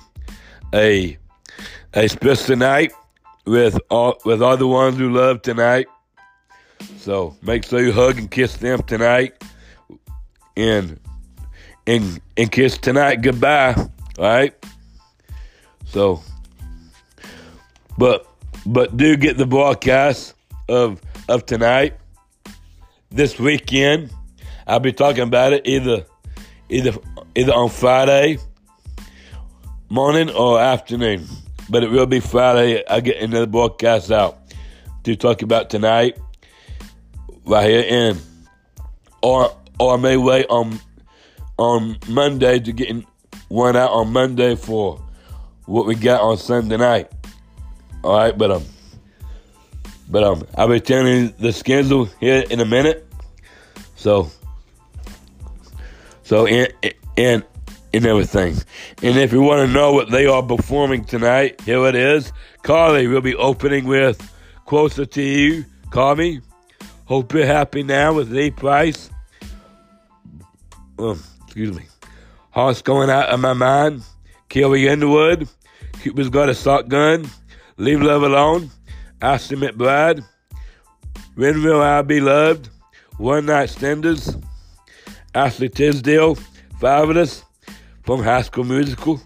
a 0.73 1.17
a 1.93 2.07
special 2.07 2.55
night 2.55 2.91
with 3.45 3.79
all 3.89 4.19
with 4.25 4.41
all 4.41 4.57
the 4.57 4.67
ones 4.67 4.99
you 4.99 5.11
love 5.11 5.41
tonight. 5.41 5.87
So 6.97 7.35
make 7.41 7.65
sure 7.65 7.81
you 7.81 7.91
hug 7.91 8.17
and 8.17 8.29
kiss 8.29 8.57
them 8.57 8.81
tonight, 8.83 9.43
and 10.55 10.99
and 11.87 12.21
and 12.37 12.51
kiss 12.51 12.77
tonight 12.77 13.21
goodbye. 13.21 13.73
All 13.77 13.89
right. 14.25 14.53
So, 15.85 16.21
but 17.97 18.27
but 18.65 18.95
do 18.95 19.17
get 19.17 19.37
the 19.37 19.45
broadcast 19.45 20.35
of 20.67 21.01
of 21.27 21.45
tonight 21.45 21.95
this 23.09 23.39
weekend. 23.39 24.11
I'll 24.69 24.79
be 24.79 24.93
talking 24.93 25.23
about 25.23 25.53
it 25.53 25.67
either 25.67 26.05
either 26.69 26.93
either 27.35 27.53
on 27.53 27.69
Friday 27.69 28.37
morning 29.89 30.29
or 30.29 30.59
afternoon. 30.59 31.25
But 31.69 31.83
it 31.83 31.89
will 31.89 32.05
be 32.05 32.19
Friday. 32.19 32.83
I 32.87 32.99
get 32.99 33.17
another 33.17 33.47
broadcast 33.47 34.11
out 34.11 34.37
to 35.03 35.15
talk 35.15 35.41
about 35.41 35.69
tonight 35.69 36.19
right 37.45 37.69
here 37.69 37.81
in 37.81 38.17
or 39.23 39.51
or 39.79 39.95
I 39.95 39.97
may 39.97 40.17
wait 40.17 40.45
on 40.49 40.79
on 41.57 41.97
Monday 42.07 42.59
to 42.59 42.71
get 42.71 42.95
one 43.47 43.75
out 43.75 43.91
on 43.91 44.13
Monday 44.13 44.55
for 44.55 45.01
what 45.65 45.87
we 45.87 45.95
got 45.95 46.21
on 46.21 46.37
Sunday 46.37 46.77
night. 46.77 47.11
All 48.03 48.15
right, 48.15 48.37
but 48.37 48.51
um, 48.51 48.63
but 50.09 50.23
um, 50.23 50.47
I'll 50.55 50.69
be 50.69 50.79
telling 50.79 51.33
the 51.39 51.51
schedule 51.51 52.05
here 52.19 52.43
in 52.49 52.59
a 52.59 52.65
minute. 52.65 53.05
So, 53.95 54.31
so 56.29 56.45
and 56.45 56.71
and 57.17 57.43
everything. 57.91 58.55
And 59.01 59.17
if 59.17 59.33
you 59.33 59.41
want 59.41 59.67
to 59.67 59.73
know 59.73 59.93
what 59.93 60.11
they 60.11 60.27
are 60.27 60.43
performing 60.43 61.03
tonight, 61.03 61.59
here 61.61 61.83
it 61.87 61.95
is. 61.95 62.31
Carly 62.61 63.07
will 63.07 63.21
be 63.21 63.33
opening 63.33 63.85
with 63.85 64.21
"Closer 64.67 65.07
to 65.07 65.21
You." 65.23 65.65
Call 65.89 66.15
me. 66.15 66.41
Hope 67.05 67.33
you're 67.33 67.47
happy 67.47 67.81
now 67.81 68.13
with 68.13 68.31
Lee 68.31 68.51
Price. 68.51 69.09
Um, 70.99 71.19
excuse 71.45 71.75
me. 71.75 71.85
Heart's 72.51 72.83
going 72.83 73.09
out 73.09 73.29
of 73.29 73.39
my 73.39 73.53
mind. 73.53 74.03
Carrie 74.49 74.87
Underwood. 74.87 75.49
Cupid's 75.93 76.29
got 76.29 76.47
a 76.47 76.53
shotgun. 76.53 77.27
Leave 77.77 78.03
love 78.03 78.21
alone. 78.21 78.69
Ashley 79.19 79.57
McBryde. 79.57 80.23
When 81.33 81.63
will 81.63 81.81
I 81.81 82.03
be 82.03 82.21
loved? 82.21 82.69
One 83.17 83.47
Night 83.47 83.71
Standers. 83.71 84.37
Ashley 85.33 85.69
Tisdale. 85.69 86.35
Fabulous. 86.79 87.43
From 88.03 88.23
High 88.23 88.41
School 88.41 88.63
Musical. 88.63 89.21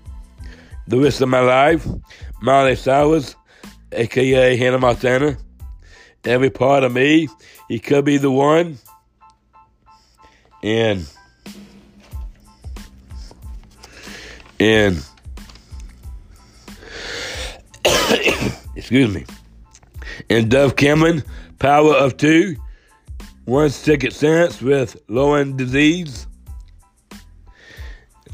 The 0.88 1.00
Rest 1.00 1.22
of 1.22 1.30
My 1.30 1.40
Life. 1.40 1.88
Miley 2.44 2.76
Cyrus, 2.76 3.38
aka 3.94 4.58
Hannah 4.58 4.78
Montana. 4.78 5.38
Every 6.26 6.50
part 6.50 6.84
of 6.84 6.92
me. 6.92 7.30
He 7.70 7.80
could 7.80 8.04
be 8.04 8.18
the 8.18 8.30
one. 8.30 8.80
And 10.62 11.08
and 14.60 15.06
excuse 18.76 19.14
me. 19.14 19.26
And 20.30 20.52
Dove 20.52 20.76
Cameron, 20.76 21.24
Power 21.60 21.94
of 21.94 22.18
Two, 22.18 22.58
One 23.46 23.70
Second 23.70 24.12
Sense 24.12 24.62
with 24.62 24.96
Lauren 25.10 25.58
Disease. 25.58 26.28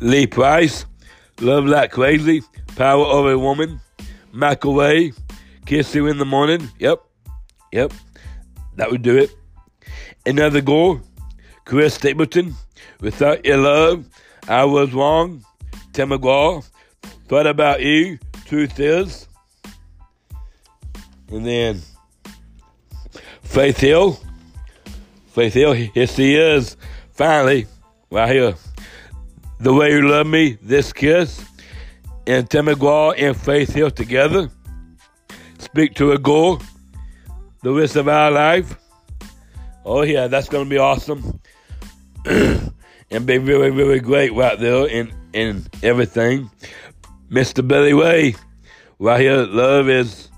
Lee 0.02 0.28
Price, 0.28 0.86
Love 1.42 1.66
Like 1.66 1.92
Crazy, 1.92 2.42
Power 2.76 3.06
of 3.06 3.26
a 3.26 3.38
Woman, 3.38 3.82
McAway, 4.34 5.14
Kiss 5.66 5.94
You 5.94 6.08
in 6.08 6.18
the 6.18 6.26
Morning. 6.26 6.70
Yep, 6.80 7.04
yep, 7.74 7.92
that 8.76 8.90
would 8.90 9.02
do 9.02 9.18
it. 9.18 9.32
Another 10.26 10.62
goal, 10.62 11.02
Chris 11.66 11.96
Stapleton, 11.96 12.54
Without 13.02 13.44
Your 13.44 13.58
Love, 13.58 14.06
I 14.48 14.64
Was 14.64 14.94
Wrong, 14.94 15.44
Tim 15.92 16.10
McGraw, 16.10 16.66
Thought 17.28 17.48
About 17.48 17.82
You, 17.82 18.20
Truth 18.46 18.80
Is. 18.80 19.28
And 21.30 21.46
then 21.46 21.82
Faith 23.42 23.80
Hill. 23.80 24.18
Faith 25.30 25.54
Hill, 25.54 25.74
here 25.74 26.08
she 26.08 26.36
is. 26.36 26.76
Finally, 27.12 27.68
right 28.10 28.32
here. 28.32 28.56
The 29.60 29.74
Way 29.74 29.92
You 29.92 30.10
Love 30.10 30.26
Me, 30.26 30.58
This 30.62 30.92
Kiss. 30.92 31.46
And 32.26 32.50
Tim 32.50 32.66
McGraw 32.66 33.14
and 33.18 33.38
Faith 33.38 33.74
Hill 33.74 33.92
together. 33.92 34.50
Speak 35.60 35.94
to 35.96 36.14
a 36.14 36.18
goal. 36.18 36.62
The 37.62 37.72
rest 37.72 37.96
of 37.96 38.08
our 38.08 38.32
life. 38.32 38.76
Oh, 39.86 40.02
yeah, 40.02 40.28
that's 40.28 40.50
going 40.50 40.66
to 40.66 40.70
be 40.70 40.78
awesome. 40.78 41.40
and 42.26 43.26
be 43.26 43.38
really, 43.38 43.70
really 43.70 44.00
great 44.00 44.34
right 44.34 44.60
there 44.60 44.88
in, 44.88 45.14
in 45.34 45.66
everything. 45.84 46.50
Mr. 47.30 47.66
Billy 47.66 47.94
Way, 47.94 48.36
right 48.98 49.20
here, 49.20 49.46
love 49.46 49.90
is 49.90 50.30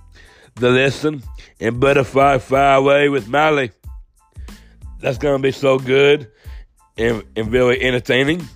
the 0.56 0.70
lesson 0.70 1.24
and 1.62 1.80
Butterfly 1.80 2.40
Fly 2.40 2.74
Away 2.74 3.08
with 3.08 3.30
Miley. 3.30 3.72
That's 5.02 5.18
gonna 5.18 5.40
be 5.40 5.52
so 5.52 5.80
good 5.80 6.32
and, 6.98 7.24
and 7.36 7.50
very 7.50 7.82
entertaining. 7.82 8.48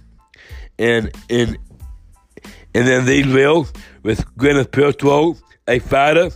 And 0.77 1.11
and 1.29 1.57
and 2.73 2.87
then 2.87 3.05
these 3.05 3.27
will 3.27 3.67
with 4.03 4.25
Gwyneth 4.35 4.67
Paltrow, 4.67 5.41
a 5.67 5.79
fighter, 5.79 6.29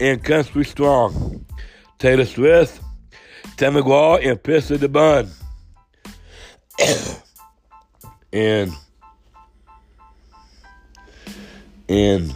and 0.00 0.22
Country 0.22 0.64
Strong. 0.64 1.44
Taylor 1.98 2.24
Swift, 2.24 2.80
Tim 3.56 3.74
McGraw, 3.74 4.18
and 4.26 4.42
Pissy 4.42 4.78
the 4.78 4.88
Bun. 4.88 5.30
and 8.32 8.72
and 11.88 12.34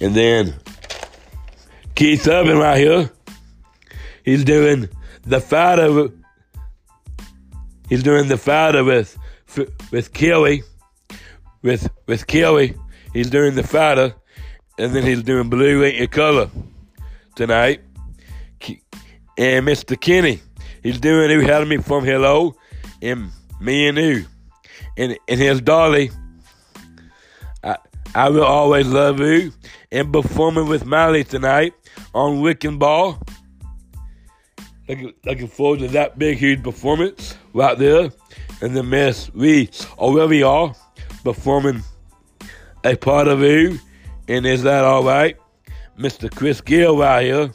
And 0.00 0.14
then 0.14 0.54
Keith 1.94 2.26
Urban 2.26 2.56
right 2.56 2.78
here, 2.78 3.10
he's 4.30 4.44
doing 4.44 4.88
the 5.22 5.40
fighter. 5.40 6.08
He's 7.88 8.02
doing 8.02 8.28
the 8.28 8.38
fighter 8.38 8.84
with 8.84 9.18
with 9.90 10.12
Kelly, 10.12 10.62
with 11.62 11.90
with 12.06 12.26
Kelly. 12.26 12.76
He's 13.12 13.28
doing 13.28 13.56
the 13.56 13.64
fighter, 13.64 14.14
and 14.78 14.94
then 14.94 15.04
he's 15.04 15.22
doing 15.22 15.50
blue 15.50 15.84
ain't 15.84 15.96
your 15.96 16.06
color 16.06 16.48
tonight. 17.34 17.80
And 19.38 19.66
Mr. 19.66 19.98
Kenny, 19.98 20.40
he's 20.82 21.00
doing 21.00 21.30
who 21.30 21.40
had 21.40 21.66
me 21.66 21.78
from 21.78 22.04
Hello, 22.04 22.54
and 23.02 23.30
me 23.60 23.88
and 23.88 23.98
you, 23.98 24.26
and 24.96 25.18
and 25.26 25.40
his 25.40 25.60
dolly. 25.60 26.10
I 27.64 27.76
I 28.14 28.28
Will 28.28 28.44
Always 28.44 28.86
Love 28.86 29.18
You, 29.18 29.52
and 29.90 30.12
performing 30.12 30.68
with 30.68 30.84
Miley 30.84 31.24
tonight 31.24 31.72
on 32.14 32.42
Wiccan 32.42 32.78
Ball. 32.78 33.18
Looking, 34.90 35.14
looking 35.24 35.46
forward 35.46 35.78
to 35.80 35.88
that 35.88 36.18
big, 36.18 36.38
huge 36.38 36.64
performance 36.64 37.36
right 37.54 37.78
there. 37.78 38.10
And 38.60 38.76
then 38.76 38.90
Miss 38.90 39.32
we 39.32 39.70
already 39.96 40.42
are 40.42 40.74
performing 41.22 41.84
a 42.82 42.96
part 42.96 43.28
of 43.28 43.38
you. 43.40 43.78
And 44.26 44.44
is 44.44 44.64
that 44.64 44.82
all 44.82 45.04
right? 45.04 45.36
Mr. 45.96 46.28
Chris 46.28 46.60
Gill 46.60 46.98
right 46.98 47.22
here. 47.22 47.54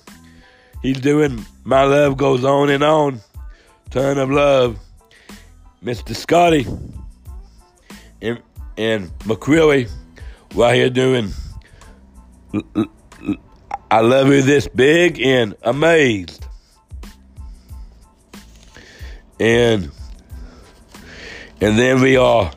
He's 0.82 1.02
doing 1.02 1.46
My 1.66 1.84
Love 1.84 2.16
Goes 2.16 2.46
On 2.46 2.70
and 2.70 2.86
On. 2.86 3.20
Turn 3.90 4.18
of 4.18 4.32
Love. 4.32 4.80
Mr. 5.84 6.16
Scotty 6.16 6.66
and, 8.22 8.42
and 8.78 9.10
McCreery 9.20 9.92
right 10.54 10.74
here 10.74 10.90
doing 10.90 11.34
I 13.92 14.00
love 14.00 14.30
you 14.30 14.42
this 14.42 14.70
big 14.70 15.20
and 15.20 15.54
amazed. 15.64 16.45
And 19.40 19.92
and 21.62 21.80
then 21.80 22.02
we 22.02 22.18
are 22.18 22.52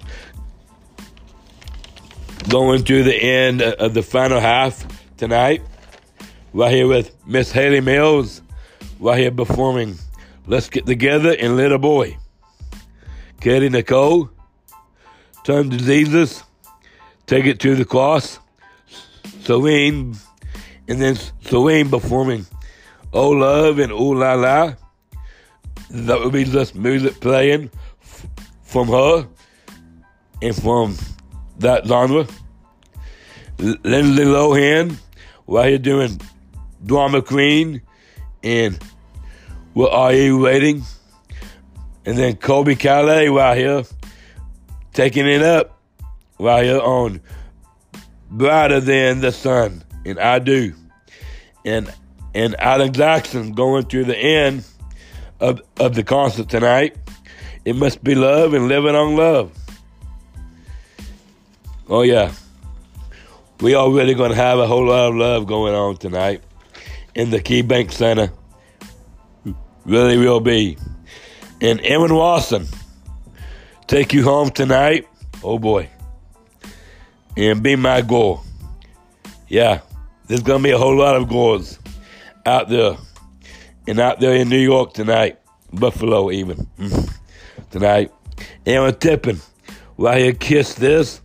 going 2.49 2.85
to 2.85 3.03
the 3.03 3.15
end 3.15 3.63
of 3.63 3.95
the 3.95 4.03
final 4.03 4.41
half 4.41 4.87
tonight. 5.17 5.63
Right 6.53 6.73
here 6.73 6.87
with 6.87 7.15
Miss 7.27 7.53
Hayley 7.53 7.81
Mills, 7.81 8.43
right 8.99 9.19
here 9.19 9.31
performing 9.31 9.99
Let's 10.47 10.71
Get 10.71 10.87
Together 10.87 11.37
and 11.39 11.57
Little 11.57 11.79
Boy. 11.79 12.17
Katy 13.41 13.69
Nicole, 13.69 14.31
Turn 15.45 15.71
to 15.71 15.77
Jesus, 15.77 16.43
Take 17.27 17.47
It 17.47 17.61
to 17.61 17.75
the 17.75 17.85
Cross, 17.85 18.39
Serene, 19.43 20.17
and 20.89 21.01
then 21.01 21.17
Serene 21.43 21.89
performing 21.89 22.47
Oh 23.13 23.31
Love 23.31 23.79
and 23.79 23.93
Oh 23.93 24.09
La 24.09 24.35
La. 24.35 24.75
That 25.91 26.21
would 26.21 26.33
be 26.33 26.45
just 26.45 26.75
music 26.75 27.21
playing 27.21 27.71
f- 28.03 28.27
from 28.63 28.89
her 28.89 29.27
and 30.43 30.55
from 30.55 30.97
that 31.59 31.87
genre. 31.87 32.27
Lindsay 33.59 34.25
Lohan, 34.25 34.97
while 35.47 35.69
you're 35.69 35.79
doing 35.79 36.21
Drama 36.85 37.23
Queen 37.23 37.83
and 38.43 38.79
What 39.73 39.93
Are 39.93 40.13
You 40.13 40.39
Waiting? 40.39 40.83
And 42.05 42.17
then 42.17 42.37
Colbie 42.37 42.77
Caillat 42.77 43.35
right 43.35 43.57
here 43.57 43.83
taking 44.93 45.27
it 45.27 45.43
up 45.43 45.81
right 46.39 46.65
here 46.65 46.81
on 46.81 47.21
Brighter 48.31 48.81
Than 48.81 49.21
the 49.21 49.33
Sun. 49.33 49.83
And 50.05 50.19
I 50.19 50.39
do. 50.39 50.75
And 51.65 51.93
and 52.35 52.59
Alan 52.61 52.93
Jackson 52.93 53.53
going 53.53 53.87
to 53.87 54.05
the 54.05 54.17
end 54.17 54.65
of, 55.41 55.61
of 55.79 55.95
the 55.95 56.03
concert 56.03 56.49
tonight. 56.49 56.97
It 57.65 57.77
must 57.77 58.03
be 58.03 58.15
love 58.15 58.55
and 58.55 58.69
living 58.69 58.95
on 58.95 59.17
love. 59.17 59.53
Oh, 61.89 62.03
yeah. 62.03 62.33
We 63.61 63.75
are 63.75 63.91
really 63.91 64.15
going 64.15 64.31
to 64.31 64.37
have 64.37 64.59
a 64.59 64.67
whole 64.67 64.87
lot 64.87 65.09
of 65.09 65.15
love 65.17 65.47
going 65.47 65.75
on 65.75 65.97
tonight 65.97 66.43
in 67.15 67.31
the 67.31 67.41
KeyBank 67.41 67.91
Center. 67.91 68.31
Really 69.85 70.19
will 70.19 70.41
be. 70.41 70.77
And 71.61 71.81
Evan 71.81 72.15
Watson, 72.15 72.67
take 73.87 74.13
you 74.13 74.23
home 74.23 74.51
tonight. 74.51 75.09
Oh, 75.43 75.59
boy. 75.59 75.89
And 77.37 77.63
be 77.63 77.75
my 77.75 78.03
goal. 78.03 78.43
Yeah, 79.49 79.81
there's 80.27 80.43
going 80.43 80.63
to 80.63 80.69
be 80.69 80.73
a 80.73 80.79
whole 80.79 80.97
lot 80.97 81.17
of 81.17 81.29
goals 81.29 81.79
out 82.45 82.69
there. 82.69 82.97
And 83.89 83.99
out 84.01 84.21
there 84.21 84.35
in 84.35 84.51
New 84.51 84.59
York 84.59 84.93
tonight. 84.93 85.41
Buffalo, 85.73 86.31
even. 86.31 86.69
tonight. 87.71 88.13
Aaron 88.67 88.95
Tippin, 88.95 89.41
while 89.97 90.19
you 90.19 90.35
kiss 90.35 90.75
this, 90.75 91.23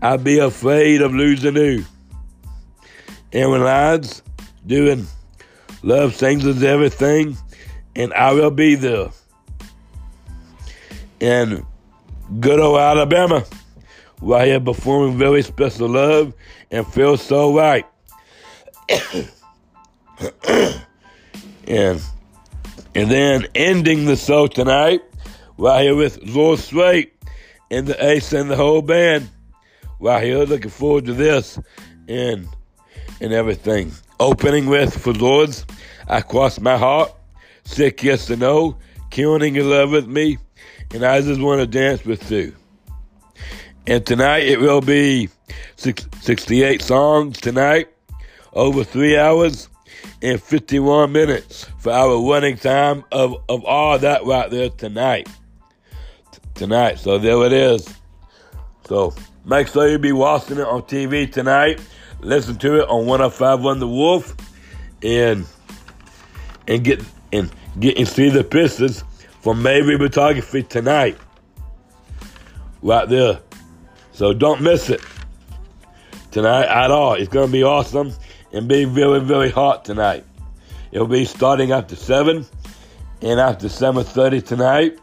I'd 0.00 0.22
be 0.22 0.38
afraid 0.38 1.02
of 1.02 1.12
losing 1.12 1.56
you. 1.56 1.84
Aaron 3.32 3.60
Lyons 3.60 4.22
doing 4.64 5.04
Love 5.82 6.14
Sings 6.14 6.46
is 6.46 6.62
Everything, 6.62 7.36
and 7.96 8.14
I 8.14 8.32
will 8.32 8.52
be 8.52 8.76
there. 8.76 9.08
And 11.20 11.66
good 12.38 12.60
old 12.60 12.78
Alabama, 12.78 13.44
while 14.20 14.46
here 14.46 14.60
performing 14.60 15.18
very 15.18 15.42
special 15.42 15.88
love 15.88 16.34
and 16.70 16.86
feels 16.86 17.20
so 17.20 17.52
right. 17.52 17.84
And 21.66 22.02
and 22.94 23.10
then 23.10 23.46
ending 23.54 24.06
the 24.06 24.16
show 24.16 24.46
tonight, 24.46 25.02
right 25.58 25.82
here 25.82 25.94
with 25.94 26.18
Lord 26.22 26.58
Straight 26.58 27.12
and 27.70 27.86
the 27.86 28.04
Ace 28.04 28.32
and 28.32 28.50
the 28.50 28.56
whole 28.56 28.82
band. 28.82 29.28
Right 30.00 30.24
here, 30.24 30.38
looking 30.44 30.70
forward 30.70 31.06
to 31.06 31.12
this 31.12 31.58
and 32.08 32.48
and 33.20 33.32
everything. 33.32 33.92
Opening 34.18 34.66
with 34.66 34.96
for 34.96 35.12
Lords, 35.12 35.66
I 36.08 36.20
cross 36.20 36.58
my 36.60 36.76
heart, 36.76 37.12
sick 37.64 38.02
yes 38.02 38.30
or 38.30 38.36
no, 38.36 38.78
killing 39.10 39.56
in 39.56 39.68
love 39.68 39.90
with 39.90 40.06
me, 40.06 40.38
and 40.94 41.04
I 41.04 41.20
just 41.20 41.40
want 41.40 41.60
to 41.60 41.66
dance 41.66 42.04
with 42.04 42.30
you. 42.30 42.54
And 43.86 44.04
tonight 44.04 44.44
it 44.44 44.58
will 44.58 44.80
be 44.80 45.28
68 45.76 46.82
songs 46.82 47.40
tonight, 47.40 47.88
over 48.52 48.84
three 48.84 49.18
hours 49.18 49.68
and 50.26 50.42
51 50.42 51.12
minutes 51.12 51.66
for 51.78 51.92
our 51.92 52.20
running 52.20 52.56
time 52.56 53.04
of, 53.12 53.36
of 53.48 53.64
all 53.64 53.96
that 53.96 54.24
right 54.24 54.50
there 54.50 54.70
tonight. 54.70 55.28
T- 56.32 56.40
tonight. 56.52 56.98
So 56.98 57.16
there 57.16 57.40
it 57.44 57.52
is. 57.52 57.94
So 58.88 59.14
make 59.44 59.68
sure 59.68 59.88
you 59.88 60.00
be 60.00 60.10
watching 60.10 60.58
it 60.58 60.66
on 60.66 60.82
TV 60.82 61.30
tonight. 61.30 61.80
Listen 62.18 62.58
to 62.58 62.80
it 62.80 62.88
on 62.88 63.06
1051 63.06 63.78
The 63.78 63.86
Wolf 63.86 64.34
and 65.00 65.46
and 66.66 66.82
get 66.82 67.04
and 67.32 67.48
get 67.78 67.96
and 67.96 68.08
see 68.08 68.28
the 68.28 68.42
pictures 68.42 69.04
from 69.42 69.62
Maybe 69.62 69.96
Photography 69.96 70.64
tonight. 70.64 71.16
Right 72.82 73.08
there. 73.08 73.38
So 74.10 74.32
don't 74.32 74.60
miss 74.60 74.90
it 74.90 75.02
tonight 76.32 76.66
at 76.66 76.90
all. 76.90 77.14
It's 77.14 77.28
gonna 77.28 77.46
be 77.46 77.62
awesome 77.62 78.12
and 78.52 78.68
be 78.68 78.84
very, 78.84 79.20
very 79.20 79.50
hot 79.50 79.84
tonight. 79.84 80.24
It'll 80.92 81.06
be 81.06 81.24
starting 81.24 81.72
after 81.72 81.96
7 81.96 82.46
and 83.22 83.40
after 83.40 83.66
7.30 83.68 84.44
tonight. 84.44 84.98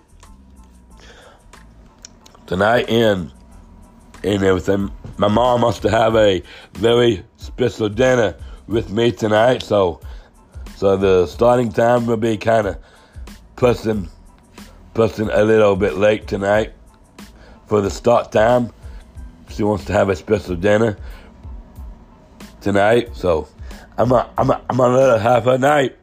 Tonight 2.45 2.89
and, 2.89 3.31
and 4.23 4.43
everything. 4.43 4.91
My 5.17 5.27
mom 5.27 5.61
wants 5.61 5.79
to 5.79 5.89
have 5.89 6.15
a 6.15 6.41
very 6.73 7.23
special 7.37 7.89
dinner 7.89 8.35
with 8.67 8.89
me 8.89 9.11
tonight, 9.11 9.61
so 9.61 9.99
so 10.75 10.97
the 10.97 11.27
starting 11.27 11.71
time 11.71 12.05
will 12.05 12.17
be 12.17 12.35
kind 12.35 12.67
of 12.67 12.77
pushing, 13.55 14.09
pushing 14.93 15.29
a 15.29 15.43
little 15.43 15.75
bit 15.75 15.95
late 15.95 16.27
tonight 16.27 16.73
for 17.67 17.79
the 17.79 17.89
start 17.89 18.31
time. 18.31 18.69
She 19.49 19.63
wants 19.63 19.85
to 19.85 19.93
have 19.93 20.09
a 20.09 20.15
special 20.15 20.55
dinner 20.55 20.97
tonight, 22.64 23.09
so 23.14 23.47
I'm 23.97 24.11
a, 24.11 24.30
I'm 24.38 24.49
a, 24.49 24.61
I'm 24.70 24.78
let 24.78 25.09
her 25.09 25.20
have 25.20 25.45
her 25.45 25.57
night. 25.57 25.97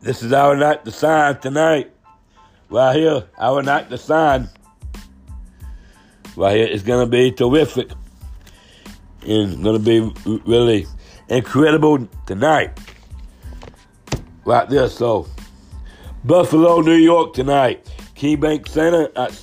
This 0.00 0.22
is 0.22 0.32
our 0.32 0.54
night 0.54 0.84
to 0.84 0.92
sign 0.92 1.40
tonight. 1.40 1.90
Right 2.68 2.94
here, 2.94 3.24
our 3.38 3.62
night 3.62 3.88
to 3.90 3.98
sign. 3.98 4.48
Right 6.36 6.56
here, 6.56 6.66
it's 6.66 6.82
gonna 6.82 7.06
be 7.06 7.32
terrific. 7.32 7.90
It's 9.22 9.56
gonna 9.56 9.78
be 9.78 10.12
really 10.44 10.86
incredible 11.28 12.06
tonight. 12.26 12.78
Right 14.44 14.68
there, 14.68 14.88
so 14.88 15.26
Buffalo, 16.24 16.80
New 16.80 16.96
York 16.96 17.34
tonight. 17.34 17.90
KeyBank 18.14 18.68
Center 18.68 19.10
at 19.16 19.38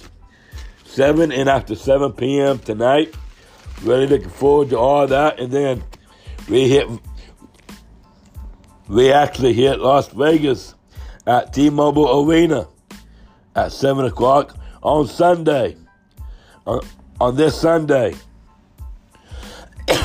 7 0.86 1.32
and 1.32 1.50
after 1.50 1.76
7 1.76 2.14
p.m. 2.14 2.60
tonight. 2.60 3.16
Really 3.84 4.08
looking 4.08 4.30
forward 4.30 4.70
to 4.70 4.78
all 4.78 5.08
that. 5.08 5.40
And 5.40 5.52
then 5.52 5.84
we 6.52 6.68
hit 6.68 6.88
we 8.90 9.10
actually 9.12 9.54
hit 9.54 9.80
Las 9.80 10.10
Vegas 10.10 10.76
at 11.26 11.54
T-Mobile 11.54 12.30
Arena 12.30 12.68
at 13.56 13.72
seven 13.72 14.06
o'clock 14.06 14.58
on 14.84 15.08
Sunday. 15.08 15.78
On, 16.68 16.82
on 17.22 17.38
this 17.38 17.60
Sunday. 17.60 18.14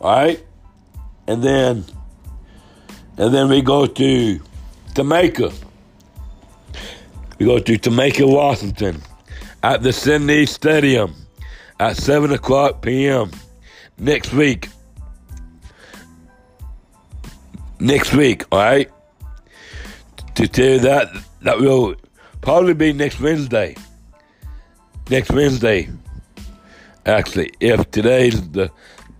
All 0.00 0.16
right, 0.16 0.46
and 1.26 1.42
then 1.42 1.84
and 3.18 3.34
then 3.34 3.48
we 3.48 3.60
go 3.60 3.86
to 3.86 4.40
Jamaica. 4.94 5.50
We 7.38 7.46
go 7.46 7.58
to 7.58 7.76
Jamaica, 7.76 8.26
Washington, 8.26 9.02
at 9.62 9.82
the 9.82 9.92
Sydney 9.92 10.46
Stadium 10.46 11.14
at 11.80 11.96
seven 11.96 12.30
o'clock 12.32 12.80
p.m. 12.80 13.32
next 13.98 14.32
week. 14.32 14.68
Next 17.78 18.14
week, 18.14 18.44
all 18.50 18.58
right. 18.58 18.90
To 20.36 20.48
tell 20.48 20.64
you 20.64 20.78
that 20.80 21.08
that 21.42 21.58
will 21.58 21.94
probably 22.40 22.74
be 22.74 22.92
next 22.92 23.20
Wednesday. 23.20 23.76
Next 25.10 25.30
Wednesday, 25.30 25.88
actually, 27.04 27.52
if 27.60 27.90
today's 27.90 28.50
the 28.50 28.70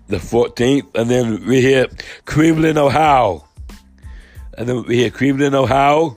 the 0.08 0.18
14th, 0.18 0.94
and 0.94 1.10
then 1.10 1.44
we 1.46 1.60
hit 1.60 2.04
Cleveland, 2.24 2.78
Ohio, 2.78 3.46
and 4.56 4.68
then 4.68 4.84
we 4.84 4.98
hit 4.98 5.14
Cleveland, 5.14 5.54
Ohio 5.54 6.16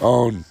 on 0.00 0.44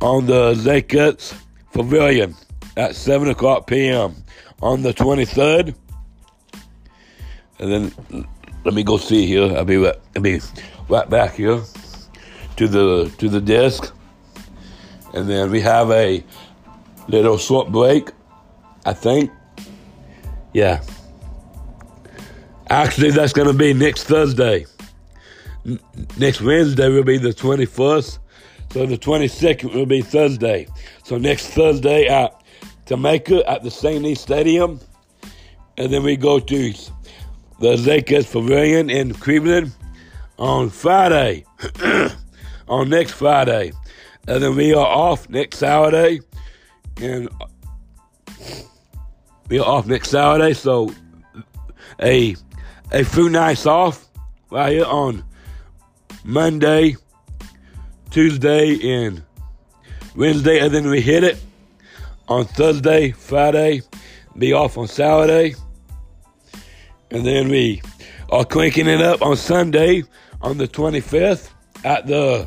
on 0.00 0.26
the 0.26 0.54
Lakers 0.54 1.34
Pavilion 1.72 2.34
at 2.76 2.94
7 2.94 3.28
o'clock 3.28 3.66
p.m. 3.66 4.14
on 4.60 4.82
the 4.82 4.92
23rd. 4.92 5.74
And 7.58 7.72
then 7.72 8.26
let 8.66 8.74
me 8.74 8.82
go 8.82 8.96
see 8.96 9.26
here. 9.26 9.56
I'll 9.56 9.64
be 9.64 9.76
right, 9.76 9.94
I'll 10.16 10.22
be 10.22 10.40
right 10.88 11.08
back 11.08 11.34
here 11.34 11.62
to 12.56 12.66
the 12.66 13.12
to 13.18 13.28
the 13.28 13.40
desk. 13.40 13.94
And 15.14 15.30
then 15.30 15.52
we 15.52 15.60
have 15.60 15.92
a 15.92 16.24
little 17.06 17.38
short 17.38 17.70
break, 17.70 18.10
I 18.84 18.92
think. 18.92 19.30
Yeah. 20.52 20.82
Actually, 22.68 23.12
that's 23.12 23.32
going 23.32 23.46
to 23.46 23.54
be 23.54 23.72
next 23.72 24.04
Thursday. 24.04 24.66
N- 25.64 25.78
next 26.18 26.40
Wednesday 26.40 26.88
will 26.88 27.04
be 27.04 27.18
the 27.18 27.32
21st. 27.32 28.18
So 28.72 28.84
the 28.84 28.98
22nd 28.98 29.74
will 29.74 29.86
be 29.86 30.02
Thursday. 30.02 30.66
So 31.04 31.18
next 31.18 31.50
Thursday 31.50 32.08
at 32.08 32.42
Jamaica 32.86 33.48
at 33.48 33.62
the 33.62 33.70
St. 33.70 34.18
Stadium. 34.18 34.80
And 35.78 35.92
then 35.92 36.02
we 36.02 36.16
go 36.16 36.40
to 36.40 36.74
the 37.58 37.76
Lakers 37.76 38.30
Pavilion 38.30 38.90
in 38.90 39.14
Cleveland 39.14 39.72
on 40.38 40.70
Friday. 40.70 41.44
on 42.68 42.88
next 42.88 43.12
Friday. 43.12 43.72
And 44.28 44.42
then 44.42 44.56
we 44.56 44.74
are 44.74 44.86
off 44.86 45.28
next 45.28 45.58
Saturday. 45.58 46.20
And 47.00 47.28
we 49.48 49.58
are 49.58 49.66
off 49.66 49.86
next 49.86 50.10
Saturday. 50.10 50.52
So 50.54 50.92
a 52.02 52.36
a 52.92 53.04
few 53.04 53.28
nights 53.28 53.66
off 53.66 54.06
right 54.50 54.72
here 54.72 54.84
on 54.84 55.24
Monday, 56.24 56.96
Tuesday, 58.10 59.04
and 59.04 59.22
Wednesday, 60.14 60.60
and 60.60 60.72
then 60.72 60.88
we 60.88 61.00
hit 61.00 61.24
it 61.24 61.38
on 62.28 62.44
Thursday, 62.44 63.10
Friday, 63.10 63.82
be 64.38 64.52
off 64.52 64.78
on 64.78 64.88
Saturday, 64.88 65.54
and 67.16 67.24
then 67.24 67.48
we 67.48 67.80
are 68.28 68.44
cranking 68.44 68.86
it 68.86 69.00
up 69.00 69.22
on 69.22 69.38
Sunday 69.38 70.04
on 70.42 70.58
the 70.58 70.68
25th 70.68 71.48
at 71.82 72.06
the 72.06 72.46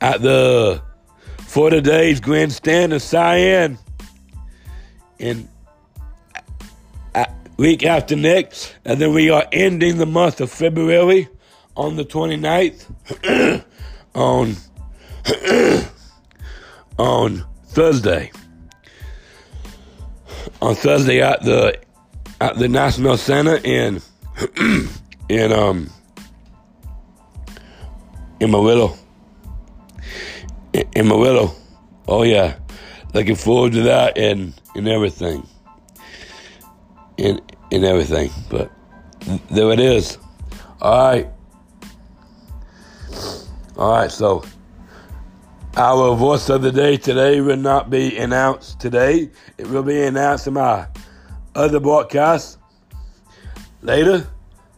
at 0.00 0.22
the 0.22 0.80
for 1.40 1.68
today's 1.68 2.18
grandstand 2.18 2.94
in 2.94 2.98
Cheyenne. 2.98 3.78
And 5.20 5.50
week 7.58 7.84
after 7.84 8.16
next, 8.16 8.74
and 8.86 8.98
then 8.98 9.12
we 9.12 9.28
are 9.28 9.46
ending 9.52 9.98
the 9.98 10.06
month 10.06 10.40
of 10.40 10.50
February 10.50 11.28
on 11.76 11.96
the 11.96 12.06
29th 12.06 13.64
on 14.14 14.56
on 16.98 17.44
Thursday. 17.66 18.32
On 20.62 20.74
Thursday 20.74 21.20
at 21.20 21.42
the 21.42 21.78
at 22.40 22.56
the 22.56 22.68
National 22.68 23.16
Center 23.16 23.56
in 23.64 24.00
in 25.28 25.52
um 25.52 25.90
in 28.40 28.48
Amarillo. 28.48 28.96
In, 30.72 30.84
in. 30.94 31.50
Oh 32.08 32.22
yeah. 32.22 32.56
Looking 33.14 33.36
forward 33.36 33.72
to 33.72 33.82
that 33.82 34.16
and 34.18 34.54
and 34.74 34.88
everything 34.88 35.46
in 37.16 37.40
in 37.70 37.84
everything. 37.84 38.30
But 38.48 38.70
there 39.50 39.70
it 39.72 39.80
is. 39.80 40.18
All 40.80 41.12
right. 41.12 41.28
All 43.76 43.92
right. 43.92 44.10
So 44.10 44.44
our 45.76 46.14
voice 46.16 46.48
of 46.48 46.62
the 46.62 46.72
day 46.72 46.96
today 46.96 47.40
will 47.40 47.56
not 47.56 47.90
be 47.90 48.16
announced 48.16 48.80
today. 48.80 49.30
It 49.58 49.66
will 49.68 49.82
be 49.82 50.02
announced 50.02 50.46
in 50.46 50.56
other 51.58 51.80
broadcast 51.80 52.56
later 53.82 54.24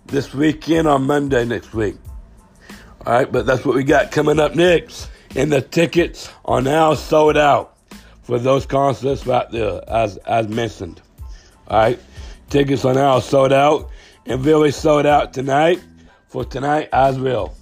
this 0.06 0.32
weekend 0.32 0.88
on 0.88 1.06
Monday 1.06 1.44
next 1.44 1.74
week. 1.74 1.96
All 3.04 3.12
right, 3.12 3.30
but 3.30 3.44
that's 3.44 3.66
what 3.66 3.74
we 3.76 3.84
got 3.84 4.10
coming 4.10 4.40
up 4.40 4.54
next. 4.54 5.10
And 5.36 5.52
the 5.52 5.60
tickets 5.60 6.30
are 6.46 6.62
now 6.62 6.94
sold 6.94 7.36
out 7.36 7.76
for 8.22 8.38
those 8.38 8.64
concerts 8.64 9.26
right 9.26 9.48
there, 9.50 9.82
as 9.88 10.16
as 10.18 10.48
mentioned. 10.48 11.02
All 11.68 11.80
right. 11.80 12.00
Tickets 12.48 12.84
are 12.86 12.94
now 12.94 13.20
sold 13.20 13.52
out 13.52 13.90
and 14.24 14.44
really 14.44 14.70
sold 14.70 15.04
out 15.04 15.34
tonight 15.34 15.80
for 16.28 16.46
tonight 16.46 16.88
as 16.94 17.18
well. 17.18 17.54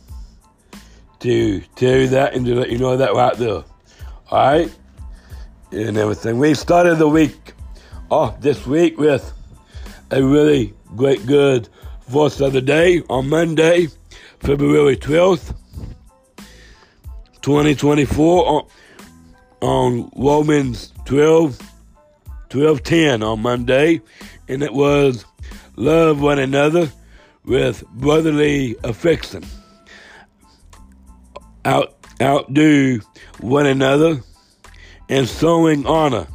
To 1.21 1.61
tell 1.75 1.97
you 1.97 2.09
that 2.09 2.35
and 2.35 2.47
to 2.47 2.55
let 2.55 2.71
you 2.71 2.79
know 2.79 2.97
that 2.97 3.15
right 3.15 3.37
there. 3.37 3.65
Alright? 4.31 4.73
And 5.73 5.99
everything. 5.99 6.39
We 6.39 6.55
started 6.55 6.95
the 6.97 7.09
week 7.09 7.55
off 8.11 8.41
this 8.41 8.67
week 8.67 8.99
with 8.99 9.33
a 10.11 10.23
really 10.23 10.75
great, 10.97 11.27
good 11.27 11.69
voice 12.07 12.41
of 12.41 12.53
the 12.53 12.63
day 12.63 13.03
on 13.11 13.29
Monday, 13.29 13.89
February 14.41 14.97
12th, 14.97 15.55
2024, 17.43 18.49
on, 18.49 18.69
on 19.61 20.11
Romans 20.17 20.93
12, 21.05 21.61
12 22.49 22.83
10 22.83 23.23
on 23.23 23.43
Monday 23.43 24.01
and 24.49 24.63
it 24.63 24.73
was 24.73 25.25
love 25.77 26.21
one 26.21 26.39
another 26.39 26.91
with 27.45 27.87
brotherly 27.89 28.77
affection. 28.85 29.45
Out, 31.65 31.95
outdo 32.23 33.01
one 33.41 33.67
another 33.67 34.21
and 35.09 35.29
showing 35.29 35.87
honor. 35.87 36.27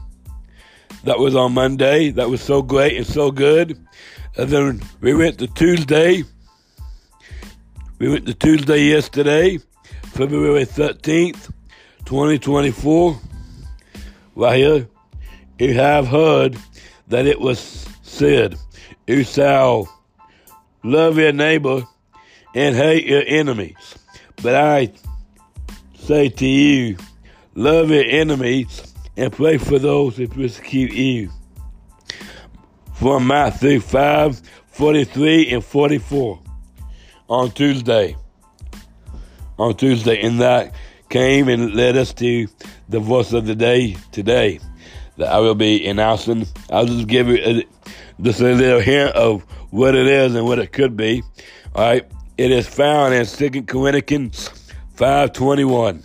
That 1.04 1.20
was 1.20 1.36
on 1.36 1.54
Monday. 1.54 2.12
That 2.12 2.30
was 2.30 2.41
so 2.41 2.62
great 2.62 2.95
and 2.95 3.06
so 3.06 3.30
good. 3.30 3.78
And 4.38 4.49
then 4.49 4.82
we 5.01 5.14
went 5.14 5.38
to 5.39 5.47
Tuesday. 5.47 6.24
We 7.99 8.10
went 8.10 8.26
to 8.26 8.34
Tuesday 8.34 8.84
yesterday, 8.86 9.60
February 10.04 10.66
13th, 10.66 11.51
2024. 12.06 13.20
Right 14.36 14.58
here, 14.58 14.88
you 15.60 15.74
have 15.74 16.08
heard 16.08 16.58
that 17.10 17.26
it 17.26 17.39
was 17.39 17.86
said, 18.01 18.58
You 19.06 19.24
shall 19.24 19.89
love 20.84 21.18
your 21.18 21.34
neighbor 21.34 21.84
and 22.56 22.76
hate 22.76 23.06
your 23.06 23.24
enemies. 23.26 23.95
But 24.41 24.56
I 24.56 24.93
say 25.97 26.30
to 26.30 26.45
you, 26.45 26.97
love 27.56 27.89
your 27.89 28.06
enemies 28.06 28.93
and 29.18 29.32
pray 29.32 29.57
for 29.57 29.80
those 29.80 30.18
who 30.18 30.28
persecute 30.28 30.93
you. 30.93 31.30
From 32.93 33.28
Matthew 33.28 33.80
5 33.80 34.41
43 34.68 35.51
and 35.51 35.64
44 35.64 36.39
on 37.30 37.51
Tuesday. 37.51 38.16
On 39.57 39.76
Tuesday, 39.76 40.22
and 40.22 40.41
that 40.41 40.74
came 41.09 41.47
and 41.47 41.76
led 41.76 41.95
us 41.95 42.11
to 42.14 42.47
the 42.89 42.99
voice 42.99 43.34
of 43.34 43.45
the 43.45 43.55
day 43.55 43.95
today 44.11 44.59
that 45.18 45.32
I 45.32 45.39
will 45.39 45.55
be 45.55 45.86
announcing. 45.86 46.47
I'll 46.72 46.86
just 46.86 47.07
give 47.07 47.28
you 47.28 47.38
a, 47.38 47.64
just 48.22 48.39
a 48.41 48.53
little 48.53 48.80
hint 48.80 49.11
of 49.16 49.43
what 49.70 49.95
it 49.95 50.07
is 50.07 50.36
and 50.36 50.45
what 50.45 50.59
it 50.59 50.72
could 50.72 50.97
be. 50.97 51.24
All 51.76 51.84
right. 51.84 52.05
It 52.38 52.49
is 52.49 52.68
found 52.68 53.14
in 53.14 53.26
Second 53.26 53.68
Corinthians 53.68 54.47
521. 54.95 56.03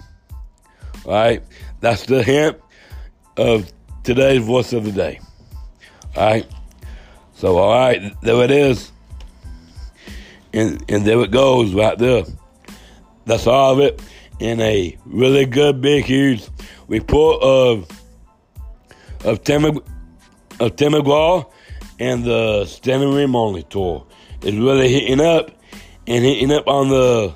All 1.07 1.13
right. 1.13 1.43
That's 1.81 2.05
the 2.05 2.23
hint 2.23 2.61
of 3.39 3.73
today's 4.03 4.45
voice 4.45 4.73
of 4.73 4.85
the 4.85 4.93
day. 4.93 5.21
All 6.17 6.27
right. 6.27 6.47
So, 7.35 7.57
all 7.57 7.71
right, 7.71 8.13
there 8.21 8.43
it 8.43 8.51
is. 8.51 8.91
And, 10.53 10.85
and 10.89 11.05
there 11.05 11.21
it 11.21 11.31
goes 11.31 11.73
right 11.73 11.97
there. 11.97 12.25
That's 13.27 13.47
all 13.47 13.75
of 13.75 13.81
it 13.81 14.03
in 14.41 14.61
a 14.61 14.97
really 15.05 15.45
good, 15.47 15.81
big, 15.81 16.05
huge 16.05 16.49
report 16.89 17.43
of 17.43 17.89
of 19.25 19.43
Tim, 19.45 19.65
of 19.65 20.77
Tim 20.77 20.93
McGraw 20.93 21.51
and 21.99 22.25
the 22.25 22.65
Standing 22.67 23.13
Room 23.13 23.35
Only 23.35 23.65
tour 23.65 24.07
is 24.43 24.57
really 24.57 24.89
hitting 24.93 25.21
up 25.21 25.51
and 26.07 26.25
hitting 26.25 26.53
up 26.53 26.67
on 26.67 26.89
the 26.89 27.35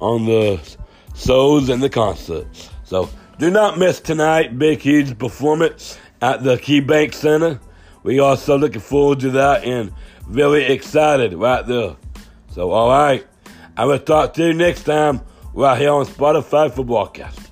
on 0.00 0.26
the 0.26 0.76
shows 1.14 1.68
and 1.68 1.82
the 1.82 1.90
concerts. 1.90 2.70
So 2.84 3.10
do 3.38 3.50
not 3.50 3.78
miss 3.78 4.00
tonight, 4.00 4.58
big 4.58 4.80
huge 4.80 5.18
performance 5.18 5.98
at 6.20 6.42
the 6.42 6.56
KeyBank 6.56 7.14
Center 7.14 7.60
we 8.06 8.20
are 8.20 8.36
so 8.36 8.54
looking 8.54 8.80
forward 8.80 9.18
to 9.18 9.30
that 9.32 9.64
and 9.64 9.92
very 10.28 10.66
excited 10.66 11.34
right 11.34 11.66
there. 11.66 11.96
So, 12.52 12.70
all 12.70 12.88
right. 12.88 13.26
I 13.76 13.84
will 13.84 13.98
talk 13.98 14.32
to 14.34 14.46
you 14.46 14.54
next 14.54 14.84
time 14.84 15.22
right 15.52 15.76
here 15.76 15.90
on 15.90 16.06
Spotify 16.06 16.72
for 16.72 16.84
broadcast. 16.84 17.45